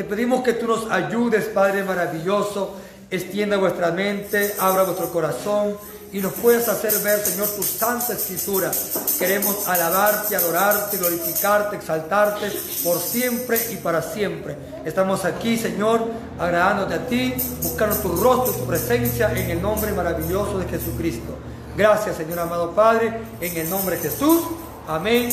Te 0.00 0.04
pedimos 0.04 0.42
que 0.42 0.54
tú 0.54 0.66
nos 0.66 0.90
ayudes, 0.90 1.44
Padre 1.48 1.84
maravilloso. 1.84 2.74
Extienda 3.10 3.58
vuestra 3.58 3.90
mente, 3.90 4.54
abra 4.58 4.84
vuestro 4.84 5.12
corazón 5.12 5.76
y 6.10 6.20
nos 6.20 6.32
puedes 6.32 6.66
hacer 6.68 6.94
ver, 7.00 7.18
Señor, 7.18 7.48
tu 7.48 7.62
santa 7.62 8.14
escritura. 8.14 8.70
Queremos 9.18 9.68
alabarte, 9.68 10.34
adorarte, 10.34 10.96
glorificarte, 10.96 11.76
exaltarte 11.76 12.50
por 12.82 12.98
siempre 12.98 13.60
y 13.72 13.76
para 13.76 14.00
siempre. 14.00 14.56
Estamos 14.86 15.26
aquí, 15.26 15.58
Señor, 15.58 16.08
agradándote 16.38 16.94
a 16.94 17.06
ti, 17.06 17.34
buscando 17.60 17.96
tu 17.96 18.16
rostro, 18.16 18.54
tu 18.54 18.66
presencia 18.66 19.30
en 19.36 19.50
el 19.50 19.60
nombre 19.60 19.92
maravilloso 19.92 20.60
de 20.60 20.66
Jesucristo. 20.66 21.36
Gracias, 21.76 22.16
Señor 22.16 22.38
amado 22.38 22.70
Padre, 22.70 23.20
en 23.38 23.54
el 23.54 23.68
nombre 23.68 23.96
de 23.96 24.08
Jesús. 24.08 24.44
Amén 24.88 25.28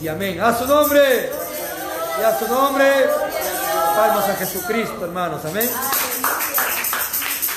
y 0.00 0.08
amén. 0.08 0.40
A 0.40 0.58
su 0.58 0.66
nombre. 0.66 1.28
Y 2.18 2.24
a 2.24 2.38
su 2.38 2.48
nombre. 2.48 2.94
Palmas 3.96 4.28
a 4.28 4.34
Jesucristo, 4.34 5.06
hermanos. 5.06 5.42
Amén. 5.46 5.66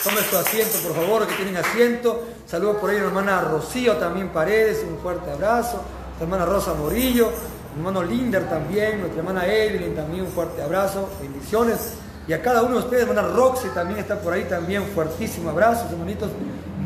Tomen 0.06 0.24
su 0.24 0.38
asiento, 0.38 0.78
por 0.88 0.96
favor, 0.96 1.28
que 1.28 1.36
tienen 1.36 1.58
asiento. 1.58 2.24
Saludos 2.48 2.78
por 2.78 2.90
ahí 2.90 2.96
a 2.96 3.02
la 3.02 3.08
hermana 3.08 3.42
Rocío 3.42 3.98
también 3.98 4.30
Paredes, 4.30 4.86
un 4.90 5.00
fuerte 5.00 5.30
abrazo. 5.30 5.82
La 6.18 6.24
hermana 6.24 6.46
Rosa 6.46 6.74
Morillo, 6.76 7.30
hermano 7.76 8.02
Linder 8.04 8.48
también, 8.48 9.02
nuestra 9.02 9.20
hermana 9.20 9.48
Evelyn 9.48 9.94
también 9.94 10.24
un 10.24 10.32
fuerte 10.32 10.62
abrazo, 10.62 11.10
bendiciones. 11.22 11.96
Y 12.26 12.32
a 12.32 12.42
cada 12.42 12.62
uno 12.62 12.76
de 12.76 12.84
ustedes, 12.86 13.04
hermana 13.04 13.28
Roxy 13.28 13.68
también 13.76 14.00
está 14.00 14.22
por 14.22 14.32
ahí 14.32 14.46
también, 14.46 14.86
fuertísimo 14.96 15.50
abrazo, 15.50 15.88
hermanitos. 15.92 16.32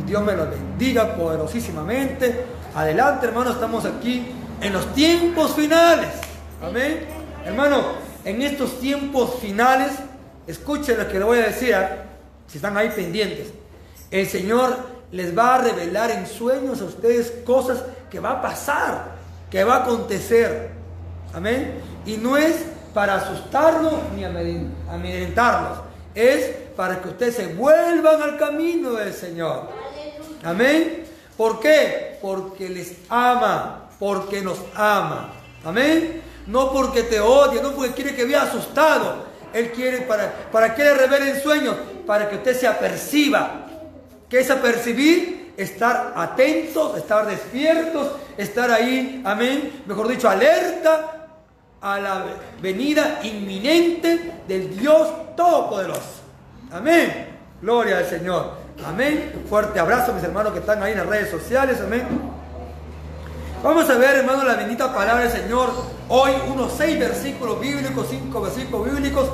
Dios 0.08 0.24
me 0.24 0.34
los 0.36 0.50
bendiga 0.50 1.16
poderosísimamente. 1.16 2.44
Adelante, 2.74 3.28
hermano, 3.28 3.52
estamos 3.52 3.86
aquí 3.86 4.26
en 4.60 4.74
los 4.74 4.92
tiempos 4.96 5.54
finales. 5.54 6.10
Amén. 6.60 7.06
Hermano, 7.46 8.13
en 8.26 8.42
estos 8.42 8.80
tiempos 8.80 9.36
finales, 9.40 9.92
escuchen 10.48 10.98
lo 10.98 11.08
que 11.08 11.20
le 11.20 11.26
voy 11.26 11.40
a 11.40 11.48
decir. 11.48 11.76
¿ah? 11.76 12.04
si 12.48 12.58
están 12.58 12.78
ahí 12.78 12.90
pendientes, 12.90 13.48
el 14.12 14.28
Señor 14.28 14.78
les 15.12 15.38
va 15.38 15.56
a 15.56 15.58
revelar 15.60 16.12
en 16.12 16.28
sueños 16.28 16.82
a 16.82 16.86
ustedes 16.86 17.32
cosas 17.46 17.84
que 18.10 18.20
va 18.20 18.32
a 18.32 18.42
pasar, 18.42 19.16
que 19.50 19.64
va 19.64 19.78
a 19.78 19.84
acontecer. 19.84 20.70
Amén. 21.34 21.82
Y 22.06 22.18
no 22.18 22.38
es 22.38 22.64
para 22.94 23.16
asustarlos 23.16 23.94
ni 24.16 24.24
amedrentarlos, 24.24 25.80
es 26.14 26.46
para 26.76 27.02
que 27.02 27.10
ustedes 27.10 27.36
se 27.36 27.48
vuelvan 27.48 28.22
al 28.22 28.38
camino 28.38 28.92
del 28.94 29.14
Señor. 29.14 29.70
Amén. 30.44 31.06
¿Por 31.38 31.60
qué? 31.60 32.20
Porque 32.22 32.70
les 32.70 32.98
ama, 33.10 33.90
porque 34.00 34.42
nos 34.42 34.60
ama. 34.76 35.32
Amén. 35.64 36.22
No 36.48 36.72
porque 36.72 37.04
te 37.04 37.20
odia, 37.20 37.62
no 37.62 37.72
porque 37.72 37.94
quiere 37.94 38.16
que 38.16 38.26
vea 38.26 38.44
asustado. 38.44 39.26
Él 39.54 39.72
quiere 39.72 40.02
para, 40.02 40.32
para 40.52 40.74
que 40.74 40.84
le 40.84 40.94
revele 40.94 41.32
en 41.32 41.42
sueños, 41.42 41.76
para 42.06 42.30
que 42.30 42.38
usted 42.38 42.60
se 42.60 42.68
aperciba. 42.68 43.68
¿Qué 44.28 44.40
es 44.40 44.50
apercibir? 44.50 45.54
Estar 45.56 46.14
atentos, 46.16 46.98
estar 46.98 47.28
despiertos, 47.28 48.14
estar 48.38 48.72
ahí, 48.72 49.22
amén, 49.24 49.84
mejor 49.86 50.08
dicho, 50.08 50.28
alerta 50.28 51.28
a 51.80 52.00
la 52.00 52.26
venida 52.60 53.20
inminente 53.24 54.42
del 54.48 54.76
Dios 54.76 55.36
Todopoderoso. 55.36 56.22
Amén. 56.72 57.28
Gloria 57.62 58.00
al 58.00 58.06
Señor. 58.06 58.54
Amén. 58.86 59.44
Fuerte 59.48 59.80
abrazo 59.80 60.14
mis 60.14 60.24
hermanos 60.24 60.54
que 60.54 60.60
están 60.60 60.82
ahí 60.82 60.94
en 60.94 61.00
las 61.00 61.08
redes 61.08 61.30
sociales. 61.30 61.80
Amén. 61.82 62.08
Vamos 63.64 63.90
a 63.90 63.98
ver, 63.98 64.18
hermano, 64.18 64.44
la 64.44 64.56
bendita 64.56 64.94
palabra 64.94 65.24
del 65.24 65.42
Señor. 65.42 65.72
Hoy 66.10 66.34
unos 66.52 66.74
seis 66.78 67.00
versículos 67.00 67.62
bíblicos, 67.62 68.08
cinco 68.10 68.42
versículos 68.42 68.94
bíblicos 68.94 69.30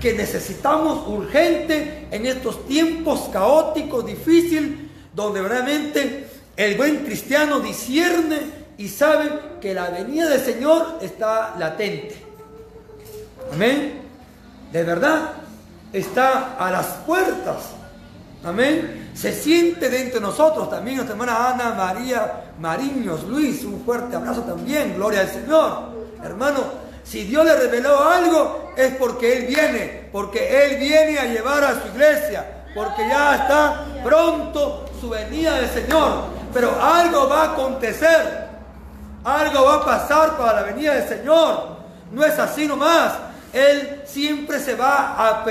que 0.00 0.12
necesitamos 0.12 1.06
urgente 1.06 2.08
en 2.10 2.26
estos 2.26 2.66
tiempos 2.66 3.28
caóticos, 3.32 4.04
difíciles, 4.04 4.72
donde 5.14 5.40
realmente 5.40 6.26
el 6.56 6.76
buen 6.76 7.04
cristiano 7.04 7.60
discierne 7.60 8.40
y 8.76 8.88
sabe 8.88 9.30
que 9.60 9.72
la 9.72 9.88
venida 9.90 10.28
del 10.28 10.40
Señor 10.40 10.98
está 11.00 11.54
latente. 11.56 12.16
Amén. 13.52 14.00
De 14.72 14.82
verdad, 14.82 15.34
está 15.92 16.56
a 16.56 16.72
las 16.72 16.86
puertas. 17.06 17.79
Amén. 18.44 19.10
Se 19.14 19.32
siente 19.34 19.90
dentro 19.90 20.18
de 20.18 20.26
nosotros 20.26 20.70
también 20.70 20.96
nuestra 20.96 21.14
hermana 21.14 21.50
Ana 21.50 21.74
María 21.74 22.52
Mariños 22.58 23.24
Luis. 23.24 23.64
Un 23.64 23.84
fuerte 23.84 24.16
abrazo 24.16 24.42
también. 24.42 24.94
Gloria 24.94 25.20
al 25.20 25.28
Señor. 25.28 25.90
Hermano, 26.22 26.64
si 27.04 27.24
Dios 27.24 27.44
le 27.44 27.54
reveló 27.54 28.02
algo, 28.02 28.72
es 28.76 28.94
porque 28.94 29.38
Él 29.38 29.46
viene. 29.46 30.08
Porque 30.10 30.64
Él 30.64 30.78
viene 30.78 31.18
a 31.18 31.26
llevar 31.26 31.64
a 31.64 31.82
su 31.82 31.88
iglesia. 31.88 32.64
Porque 32.74 33.06
ya 33.08 33.36
está 33.36 33.84
pronto 34.02 34.86
su 34.98 35.10
venida 35.10 35.56
del 35.56 35.68
Señor. 35.68 36.24
Pero 36.54 36.80
algo 36.82 37.28
va 37.28 37.42
a 37.42 37.52
acontecer. 37.52 38.48
Algo 39.22 39.64
va 39.66 39.74
a 39.74 39.84
pasar 39.84 40.38
para 40.38 40.60
la 40.60 40.62
venida 40.62 40.94
del 40.94 41.08
Señor. 41.08 41.76
No 42.10 42.24
es 42.24 42.38
así 42.38 42.66
nomás. 42.66 43.12
Él 43.52 44.02
siempre 44.06 44.60
se 44.60 44.76
va 44.76 45.28
a 45.28 45.44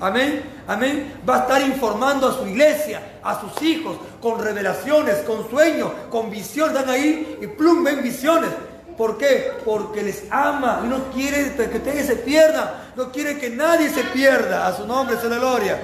Amén. 0.00 0.42
Amén. 0.66 1.20
Va 1.28 1.36
a 1.36 1.38
estar 1.40 1.62
informando 1.62 2.28
a 2.28 2.34
su 2.38 2.46
iglesia, 2.46 3.18
a 3.22 3.40
sus 3.40 3.60
hijos, 3.62 3.96
con 4.20 4.40
revelaciones, 4.42 5.16
con 5.26 5.48
sueños, 5.50 5.90
con 6.10 6.30
visiones. 6.30 6.74
Dan 6.74 6.88
ahí 6.88 7.38
y 7.40 7.46
plum, 7.46 7.84
ven 7.84 8.02
visiones. 8.02 8.50
¿Por 8.96 9.16
qué? 9.16 9.52
Porque 9.64 10.02
les 10.02 10.24
ama 10.30 10.82
y 10.84 10.88
no 10.88 11.04
quiere 11.10 11.54
que 11.54 11.78
ustedes 11.78 12.06
se 12.06 12.16
pierdan. 12.16 12.70
No 12.96 13.10
quiere 13.10 13.38
que 13.38 13.50
nadie 13.50 13.88
se 13.88 14.02
pierda. 14.04 14.66
A 14.66 14.76
su 14.76 14.86
nombre 14.86 15.16
se 15.18 15.28
la 15.28 15.38
gloria. 15.38 15.80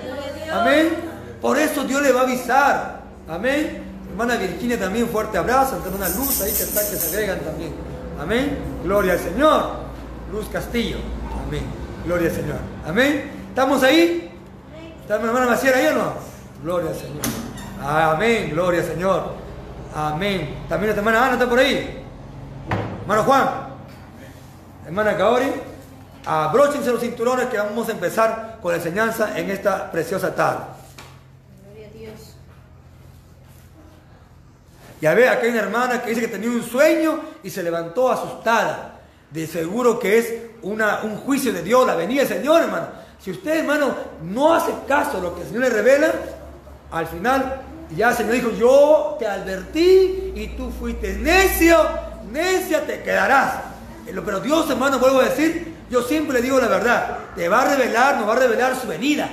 Amén. 0.53 0.91
Por 1.41 1.59
eso 1.59 1.85
Dios 1.85 2.03
le 2.03 2.13
va 2.13 2.21
a 2.21 2.25
avisar. 2.25 3.01
Amén. 3.29 3.85
Hermana 4.11 4.37
Virginia 4.37 4.79
también, 4.79 5.09
fuerte 5.09 5.39
abrazo. 5.39 5.83
Una 5.95 6.09
luz 6.11 6.41
ahí 6.43 6.53
que 6.53 6.63
está, 6.63 6.81
que 6.81 6.97
se 6.97 7.09
agregan 7.17 7.41
también. 7.41 7.73
Amén. 8.21 8.59
Gloria 8.85 9.15
al 9.15 9.19
Señor. 9.19 9.71
Luz 10.33 10.47
Castillo. 10.53 10.99
Amén. 11.47 11.63
Gloria 12.05 12.29
al 12.29 12.35
Señor. 12.35 12.59
Amén. 12.87 13.36
¿Estamos 13.57 13.83
ahí? 13.85 14.31
¿Está 15.01 15.19
mi 15.19 15.29
hermana 15.29 15.47
Maciera 15.47 15.79
ahí 15.79 15.87
o 15.87 15.95
no? 15.95 16.13
Gloria 16.63 16.91
al 16.91 16.95
Señor. 16.95 17.23
Amén, 17.83 18.51
gloria 18.51 18.83
al 18.83 18.87
Señor. 18.87 19.33
Amén. 19.95 20.57
También 20.69 20.95
nuestra 20.95 20.99
hermana 20.99 21.25
Ana 21.25 21.33
está 21.37 21.49
por 21.49 21.59
ahí. 21.59 22.05
Hermano 23.01 23.23
Juan. 23.23 23.49
Hermana 24.85 25.17
Kaori. 25.17 25.47
Abróchense 26.27 26.93
los 26.93 27.01
cinturones 27.01 27.47
que 27.47 27.57
vamos 27.57 27.89
a 27.89 27.93
empezar 27.93 28.59
con 28.61 28.73
la 28.73 28.77
enseñanza 28.77 29.39
en 29.39 29.51
esta 29.51 29.91
preciosa 29.91 30.35
tarde. 30.35 30.65
Gloria 31.65 31.89
a 31.89 31.99
Dios. 31.99 32.35
Ya 35.01 35.15
ve, 35.15 35.31
aquí 35.31 35.47
hay 35.47 35.53
una 35.53 35.61
hermana 35.63 36.03
que 36.03 36.11
dice 36.11 36.21
que 36.21 36.29
tenía 36.29 36.51
un 36.51 36.63
sueño 36.63 37.21
y 37.43 37.49
se 37.49 37.63
levantó 37.63 38.13
asustada. 38.13 39.01
De 39.31 39.47
seguro 39.47 39.99
que 39.99 40.19
es 40.19 40.35
una, 40.61 41.01
un 41.05 41.17
juicio 41.17 41.55
de 41.55 41.63
Dios, 41.63 41.87
la 41.87 41.95
venida 41.95 42.21
del 42.21 42.29
Señor, 42.29 42.61
hermano. 42.61 43.06
Si 43.23 43.31
usted, 43.31 43.59
hermano, 43.59 43.95
no 44.23 44.55
hace 44.55 44.73
caso 44.87 45.19
a 45.19 45.21
lo 45.21 45.35
que 45.35 45.43
el 45.43 45.49
Señor 45.49 45.63
le 45.63 45.71
revela, 45.71 46.13
al 46.91 47.07
final 47.07 47.63
ya 47.95 48.11
el 48.11 48.17
Señor 48.17 48.35
dijo, 48.35 48.51
yo 48.51 49.17
te 49.19 49.27
advertí 49.27 50.33
y 50.35 50.55
tú 50.57 50.71
fuiste 50.71 51.15
necio, 51.15 51.79
necia 52.31 52.87
te 52.87 53.03
quedarás. 53.03 53.55
Pero 54.05 54.41
Dios, 54.41 54.69
hermano, 54.71 54.99
vuelvo 54.99 55.21
a 55.21 55.25
decir, 55.25 55.77
yo 55.91 56.03
siempre 56.03 56.35
le 56.35 56.43
digo 56.43 56.61
la 56.61 56.69
verdad, 56.69 57.19
te 57.35 57.49
va 57.49 57.63
a 57.63 57.77
revelar, 57.77 58.17
nos 58.17 58.29
va 58.29 58.35
a 58.35 58.39
revelar 58.39 58.77
su 58.77 58.87
venida. 58.87 59.29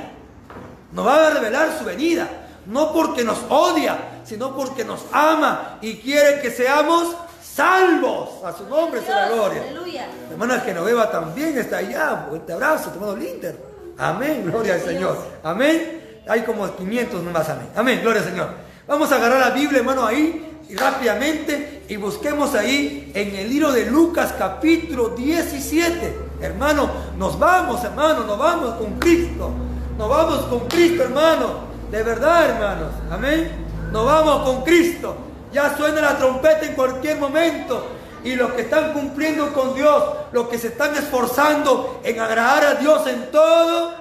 Nos 0.91 1.05
va 1.05 1.27
a 1.27 1.29
revelar 1.31 1.77
su 1.77 1.85
venida. 1.85 2.27
No 2.65 2.93
porque 2.93 3.23
nos 3.23 3.39
odia, 3.49 3.97
sino 4.23 4.55
porque 4.55 4.85
nos 4.85 5.01
ama 5.11 5.77
y 5.81 5.97
quiere 5.97 6.41
que 6.41 6.51
seamos 6.51 7.15
salvos. 7.43 8.43
A 8.43 8.53
su 8.53 8.67
nombre 8.69 9.01
sea 9.01 9.27
la 9.27 9.29
gloria. 9.33 9.63
Aleluya. 9.63 10.07
Hermana 10.31 10.59
Genoveva 10.59 11.11
también 11.11 11.57
está 11.57 11.77
allá. 11.77 12.29
Te 12.45 12.53
abrazo, 12.53 12.91
te 12.91 12.99
mando 12.99 13.15
Linter. 13.15 13.72
Amén, 13.97 14.43
gloria 14.45 14.75
al 14.75 14.81
Señor. 14.81 15.17
Amén. 15.43 16.21
Hay 16.27 16.41
como 16.41 16.75
500 16.75 17.23
nomás, 17.23 17.49
amén. 17.49 17.67
Amén, 17.75 17.99
gloria 18.01 18.21
al 18.21 18.27
Señor. 18.27 18.49
Vamos 18.87 19.11
a 19.11 19.15
agarrar 19.15 19.39
la 19.39 19.49
Biblia, 19.51 19.79
hermano, 19.79 20.05
ahí 20.05 20.61
y 20.69 20.75
rápidamente 20.75 21.83
y 21.87 21.97
busquemos 21.97 22.55
ahí 22.55 23.11
en 23.13 23.35
el 23.35 23.49
libro 23.49 23.71
de 23.71 23.85
Lucas 23.85 24.33
capítulo 24.37 25.09
17. 25.09 26.17
Hermano, 26.41 26.89
nos 27.17 27.37
vamos, 27.37 27.83
hermano, 27.83 28.23
nos 28.23 28.37
vamos 28.37 28.75
con 28.75 28.99
Cristo. 28.99 29.51
Nos 29.97 30.09
vamos 30.09 30.39
con 30.45 30.67
Cristo, 30.67 31.03
hermano. 31.03 31.73
De 31.91 32.01
verdad, 32.03 32.49
hermanos. 32.49 32.89
Amén. 33.11 33.51
Nos 33.91 34.05
vamos 34.05 34.43
con 34.43 34.63
Cristo. 34.63 35.15
Ya 35.53 35.77
suena 35.77 36.01
la 36.01 36.17
trompeta 36.17 36.65
en 36.65 36.73
cualquier 36.73 37.19
momento. 37.19 37.87
Y 38.23 38.35
los 38.35 38.53
que 38.53 38.61
están 38.61 38.93
cumpliendo 38.93 39.51
con 39.53 39.75
Dios, 39.75 40.03
los 40.31 40.47
que 40.47 40.57
se 40.57 40.67
están 40.67 40.95
esforzando 40.95 42.01
en 42.03 42.19
agradar 42.19 42.65
a 42.65 42.75
Dios 42.75 43.05
en 43.07 43.31
todo, 43.31 43.93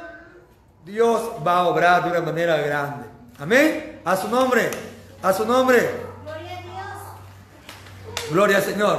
Dios 0.85 1.21
va 1.47 1.59
a 1.59 1.67
obrar 1.69 2.05
de 2.05 2.11
una 2.11 2.21
manera 2.21 2.57
grande. 2.59 3.07
Amén. 3.39 4.01
A 4.05 4.17
su 4.17 4.29
nombre. 4.29 4.71
A 5.23 5.33
su 5.33 5.45
nombre. 5.45 5.91
Gloria 6.25 6.59
a 6.59 6.63
Dios. 6.63 8.31
Gloria 8.31 8.57
al 8.59 8.63
Señor. 8.63 8.99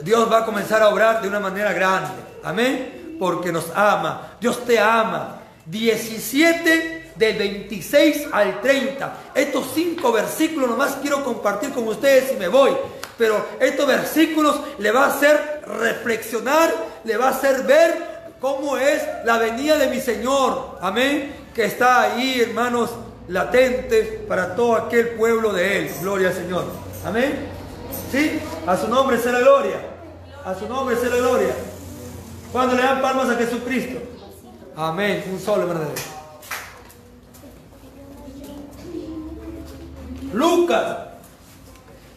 Dios 0.00 0.30
va 0.30 0.38
a 0.38 0.44
comenzar 0.44 0.82
a 0.82 0.88
obrar 0.88 1.20
de 1.20 1.28
una 1.28 1.40
manera 1.40 1.72
grande. 1.72 2.14
Amén. 2.42 3.16
porque 3.18 3.50
nos 3.50 3.70
ama. 3.74 4.36
Dios 4.40 4.64
te 4.64 4.78
ama. 4.78 5.40
17 5.66 7.12
del 7.16 7.36
26 7.36 8.28
al 8.32 8.60
30. 8.60 9.12
Estos 9.34 9.66
cinco 9.74 10.12
versículos 10.12 10.70
nomás 10.70 10.98
quiero 11.02 11.24
compartir 11.24 11.70
con 11.72 11.86
ustedes 11.88 12.32
y 12.32 12.36
me 12.36 12.48
voy. 12.48 12.76
Pero 13.18 13.44
estos 13.60 13.86
versículos 13.86 14.60
le 14.78 14.92
va 14.92 15.06
a 15.06 15.08
hacer 15.08 15.62
reflexionar, 15.66 16.72
le 17.04 17.16
va 17.16 17.26
a 17.26 17.30
hacer 17.30 17.64
ver 17.64 18.18
cómo 18.40 18.76
es 18.78 19.02
la 19.24 19.38
venida 19.38 19.76
de 19.76 19.88
mi 19.88 20.00
Señor. 20.00 20.78
Amén. 20.80 21.34
Que 21.52 21.64
está 21.64 22.02
ahí, 22.02 22.40
hermanos, 22.40 22.90
latente 23.26 24.24
para 24.28 24.54
todo 24.54 24.76
aquel 24.76 25.10
pueblo 25.10 25.52
de 25.52 25.78
Él. 25.78 25.90
Gloria 26.00 26.28
al 26.28 26.34
Señor. 26.34 26.64
Amén. 27.04 27.48
¿Sí? 28.12 28.40
A 28.66 28.76
su 28.76 28.86
nombre 28.86 29.18
sea 29.18 29.32
la 29.32 29.40
gloria. 29.40 29.80
A 30.44 30.54
su 30.54 30.68
nombre 30.68 30.96
sea 30.96 31.10
la 31.10 31.16
gloria. 31.16 31.54
Cuando 32.52 32.76
le 32.76 32.82
dan 32.82 33.02
palmas 33.02 33.28
a 33.28 33.34
Jesucristo. 33.34 34.00
Amén. 34.76 35.24
Un 35.30 35.40
solo 35.40 35.66
verdadero. 35.66 36.18
Lucas, 40.32 41.07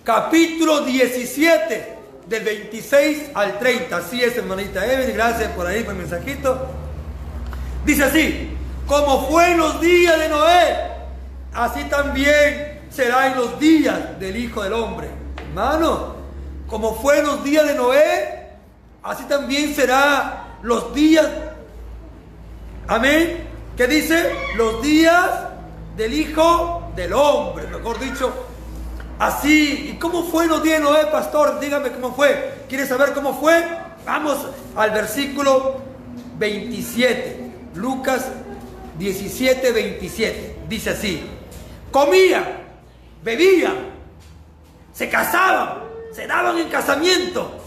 capítulo 0.03 0.81
17, 0.81 1.97
del 2.27 2.43
26 2.43 3.31
al 3.33 3.59
30. 3.59 3.97
Así 3.97 4.23
es, 4.23 4.37
hermanita 4.37 4.85
Evelyn. 4.85 5.15
Gracias 5.15 5.51
por 5.51 5.67
ahí, 5.67 5.83
por 5.83 5.93
el 5.93 5.99
mensajito. 5.99 6.67
Dice 7.85 8.03
así: 8.03 8.49
Como 8.85 9.27
fue 9.27 9.51
en 9.51 9.57
los 9.57 9.79
días 9.81 10.17
de 10.17 10.29
Noé, 10.29 10.75
así 11.53 11.83
también 11.85 12.81
será 12.89 13.27
en 13.27 13.37
los 13.37 13.59
días 13.59 14.19
del 14.19 14.37
Hijo 14.37 14.63
del 14.63 14.73
Hombre. 14.73 15.09
Hermano, 15.37 16.15
como 16.67 16.95
fue 16.95 17.19
en 17.19 17.25
los 17.25 17.43
días 17.43 17.67
de 17.67 17.75
Noé, 17.75 18.49
así 19.03 19.23
también 19.25 19.75
será 19.75 20.57
los 20.61 20.93
días. 20.93 21.27
Amén. 22.87 23.47
¿Qué 23.77 23.87
dice? 23.87 24.31
Los 24.55 24.81
días 24.81 25.29
del 25.95 26.13
Hijo 26.13 26.91
del 26.95 27.13
Hombre, 27.13 27.67
mejor 27.67 27.99
dicho. 27.99 28.50
Así, 29.21 29.91
¿y 29.91 29.99
cómo 29.99 30.23
fue 30.23 30.47
los 30.47 30.63
días 30.63 30.79
de 30.79 30.83
Noé, 30.83 31.05
pastor? 31.05 31.59
Dígame 31.59 31.91
cómo 31.91 32.11
fue. 32.15 32.65
¿Quieres 32.67 32.89
saber 32.89 33.13
cómo 33.13 33.39
fue? 33.39 33.63
Vamos 34.03 34.47
al 34.75 34.89
versículo 34.89 35.79
27. 36.39 37.51
Lucas 37.75 38.31
17, 38.97 39.73
27. 39.73 40.55
Dice 40.67 40.89
así. 40.89 41.21
Comían, 41.91 42.45
bebían, 43.23 43.91
se 44.91 45.07
casaban, 45.07 45.83
se 46.11 46.25
daban 46.25 46.57
en 46.57 46.67
casamiento. 46.69 47.59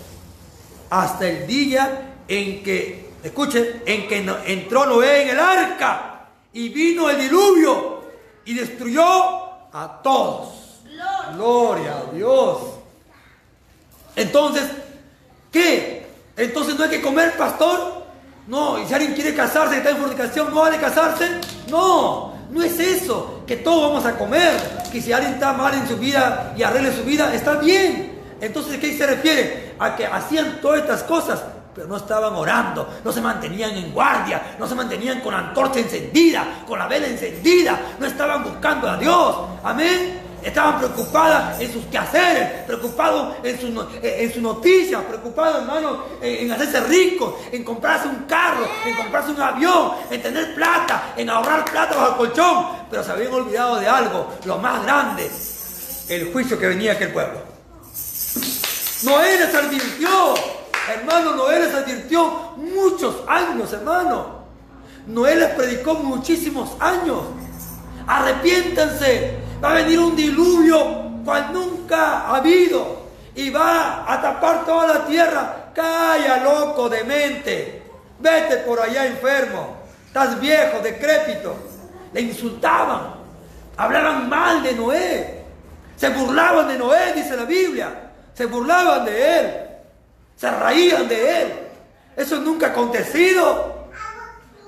Hasta 0.90 1.28
el 1.28 1.46
día 1.46 2.16
en 2.26 2.64
que, 2.64 3.10
escuchen, 3.22 3.80
en 3.86 4.08
que 4.08 4.26
entró 4.46 4.86
Noé 4.86 5.22
en 5.22 5.28
el 5.28 5.38
arca 5.38 6.30
y 6.52 6.70
vino 6.70 7.08
el 7.08 7.20
diluvio 7.20 8.02
y 8.44 8.54
destruyó 8.54 9.04
a 9.72 10.00
todos. 10.02 10.63
Gloria 11.34 11.96
a 11.98 12.14
Dios. 12.14 12.58
Entonces, 14.16 14.64
¿qué? 15.50 16.06
Entonces 16.36 16.76
no 16.76 16.84
hay 16.84 16.90
que 16.90 17.02
comer, 17.02 17.36
pastor. 17.36 18.04
No, 18.46 18.78
y 18.78 18.86
si 18.86 18.92
alguien 18.92 19.14
quiere 19.14 19.34
casarse 19.34 19.74
y 19.74 19.78
está 19.78 19.90
en 19.90 19.96
fornicación, 19.96 20.52
¿no 20.52 20.64
ha 20.64 20.70
de 20.70 20.78
casarse? 20.78 21.40
No, 21.70 22.34
no 22.50 22.62
es 22.62 22.78
eso, 22.78 23.42
que 23.46 23.56
todos 23.56 23.90
vamos 23.90 24.04
a 24.04 24.18
comer, 24.18 24.84
que 24.92 25.00
si 25.00 25.12
alguien 25.12 25.34
está 25.34 25.54
mal 25.54 25.72
en 25.72 25.88
su 25.88 25.96
vida 25.96 26.52
y 26.56 26.62
arregle 26.62 26.94
su 26.94 27.04
vida, 27.04 27.34
está 27.34 27.54
bien. 27.54 28.20
Entonces, 28.40 28.78
¿qué 28.78 28.96
se 28.96 29.06
refiere? 29.06 29.74
A 29.78 29.96
que 29.96 30.04
hacían 30.04 30.60
todas 30.60 30.80
estas 30.80 31.04
cosas, 31.04 31.42
pero 31.74 31.86
no 31.86 31.96
estaban 31.96 32.34
orando, 32.34 32.86
no 33.02 33.10
se 33.10 33.22
mantenían 33.22 33.70
en 33.70 33.92
guardia, 33.92 34.56
no 34.58 34.68
se 34.68 34.74
mantenían 34.74 35.20
con 35.20 35.32
la 35.32 35.38
antorcha 35.38 35.80
encendida, 35.80 36.62
con 36.66 36.78
la 36.78 36.86
vela 36.86 37.06
encendida, 37.06 37.80
no 37.98 38.04
estaban 38.04 38.44
buscando 38.44 38.90
a 38.90 38.98
Dios. 38.98 39.36
Amén. 39.62 40.23
Estaban 40.44 40.78
preocupadas 40.78 41.58
en 41.58 41.72
sus 41.72 41.86
quehaceres, 41.86 42.64
preocupados 42.66 43.36
en 43.42 43.58
sus 43.58 43.70
en 44.02 44.32
su 44.32 44.42
noticias, 44.42 45.02
preocupados, 45.04 45.62
hermano, 45.62 46.04
en, 46.20 46.52
hacerse 46.52 46.80
ricos, 46.80 47.34
en 47.50 47.64
comprarse 47.64 48.08
un 48.08 48.24
carro, 48.24 48.68
en 48.84 48.94
comprarse 48.94 49.30
un 49.30 49.40
avión, 49.40 49.92
en 50.10 50.22
tener 50.22 50.54
plata, 50.54 51.14
en 51.16 51.30
ahorrar 51.30 51.64
plata 51.64 51.96
bajo 51.96 52.10
el 52.10 52.16
colchón. 52.16 52.66
Pero 52.90 53.02
se 53.02 53.12
habían 53.12 53.32
olvidado 53.32 53.80
de 53.80 53.88
algo, 53.88 54.28
lo 54.44 54.58
más 54.58 54.82
grande, 54.82 55.30
el 56.08 56.30
juicio 56.30 56.58
que 56.58 56.66
venía 56.66 56.92
aquel 56.92 57.12
pueblo. 57.12 57.40
Noé 59.04 59.38
les 59.38 59.54
advirtió, 59.54 60.34
hermano, 60.94 61.36
Noé 61.36 61.60
les 61.60 61.74
advirtió 61.74 62.52
muchos 62.56 63.16
años, 63.26 63.72
hermano. 63.72 64.44
Noé 65.06 65.36
les 65.36 65.50
predicó 65.54 65.94
muchísimos 65.94 66.70
años. 66.80 67.20
Arrepiéntanse, 68.06 69.43
va 69.64 69.70
a 69.70 69.74
venir 69.76 69.98
un 69.98 70.14
diluvio 70.14 71.22
cual 71.24 71.50
nunca 71.52 72.20
ha 72.20 72.36
habido 72.36 73.04
y 73.34 73.48
va 73.48 74.04
a 74.06 74.20
tapar 74.20 74.66
toda 74.66 74.86
la 74.86 75.06
tierra. 75.06 75.70
Calla, 75.74 76.36
loco, 76.44 76.88
demente. 76.88 77.82
Vete 78.20 78.58
por 78.58 78.78
allá 78.78 79.06
enfermo. 79.06 79.78
Estás 80.06 80.38
viejo, 80.38 80.80
decrépito. 80.80 81.56
Le 82.12 82.20
insultaban. 82.20 83.14
Hablaban 83.76 84.28
mal 84.28 84.62
de 84.62 84.74
Noé. 84.74 85.44
Se 85.96 86.10
burlaban 86.10 86.68
de 86.68 86.78
Noé, 86.78 87.12
dice 87.14 87.34
la 87.34 87.44
Biblia. 87.44 88.10
Se 88.34 88.46
burlaban 88.46 89.04
de 89.06 89.38
él. 89.38 89.54
Se 90.36 90.50
reían 90.50 91.08
de 91.08 91.42
él. 91.42 91.52
Eso 92.16 92.36
nunca 92.36 92.66
ha 92.66 92.70
acontecido. 92.70 93.88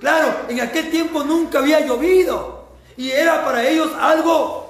Claro, 0.01 0.29
en 0.49 0.61
aquel 0.61 0.91
tiempo 0.91 1.23
nunca 1.23 1.59
había 1.59 1.81
llovido. 1.81 2.67
Y 2.97 3.11
era 3.11 3.45
para 3.45 3.63
ellos 3.63 3.93
algo 4.01 4.66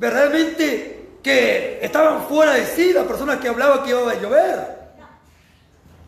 verdaderamente 0.00 1.18
que 1.22 1.78
estaban 1.82 2.26
fuera 2.26 2.54
de 2.54 2.64
sí 2.64 2.94
las 2.94 3.04
personas 3.04 3.38
que 3.38 3.48
hablaban 3.48 3.84
que 3.84 3.90
iba 3.90 4.10
a 4.10 4.14
llover. 4.14 4.80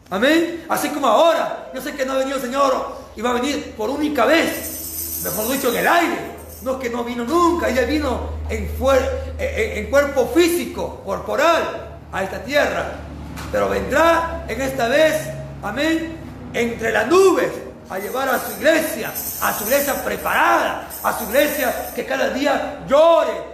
Amén. 0.08 0.64
Así 0.68 0.88
como 0.88 1.06
ahora, 1.06 1.70
yo 1.74 1.80
sé 1.82 1.94
que 1.94 2.06
no 2.06 2.14
ha 2.14 2.18
venido 2.18 2.36
el 2.36 2.42
Señor 2.42 2.96
y 3.14 3.20
va 3.20 3.30
a 3.30 3.34
venir 3.34 3.74
por 3.76 3.90
única 3.90 4.24
vez, 4.24 5.20
mejor 5.24 5.52
dicho, 5.52 5.68
en 5.68 5.76
el 5.76 5.86
aire. 5.88 6.32
No 6.62 6.72
es 6.72 6.78
que 6.78 6.90
no 6.90 7.04
vino 7.04 7.24
nunca, 7.24 7.68
ella 7.68 7.82
vino 7.84 8.30
en, 8.48 8.70
en, 9.38 9.78
en 9.78 9.90
cuerpo 9.90 10.26
físico, 10.34 11.02
corporal, 11.04 11.98
a 12.10 12.22
esta 12.22 12.42
tierra. 12.42 12.92
Pero 13.50 13.68
vendrá 13.68 14.46
en 14.48 14.60
esta 14.60 14.88
vez, 14.88 15.28
amén, 15.62 16.16
entre 16.54 16.92
las 16.92 17.08
nubes 17.08 17.50
a 17.90 17.98
llevar 17.98 18.28
a 18.28 18.38
su 18.38 18.52
iglesia, 18.52 19.12
a 19.42 19.52
su 19.52 19.64
iglesia 19.64 20.02
preparada, 20.02 20.88
a 21.02 21.18
su 21.18 21.24
iglesia 21.24 21.92
que 21.94 22.06
cada 22.06 22.30
día 22.30 22.84
llore, 22.88 23.51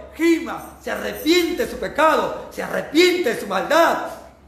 se 0.83 0.91
arrepiente 0.91 1.65
de 1.65 1.71
su 1.71 1.77
pecado, 1.77 2.49
se 2.51 2.63
arrepiente 2.63 3.33
de 3.33 3.39
su 3.39 3.47
maldad. 3.47 3.97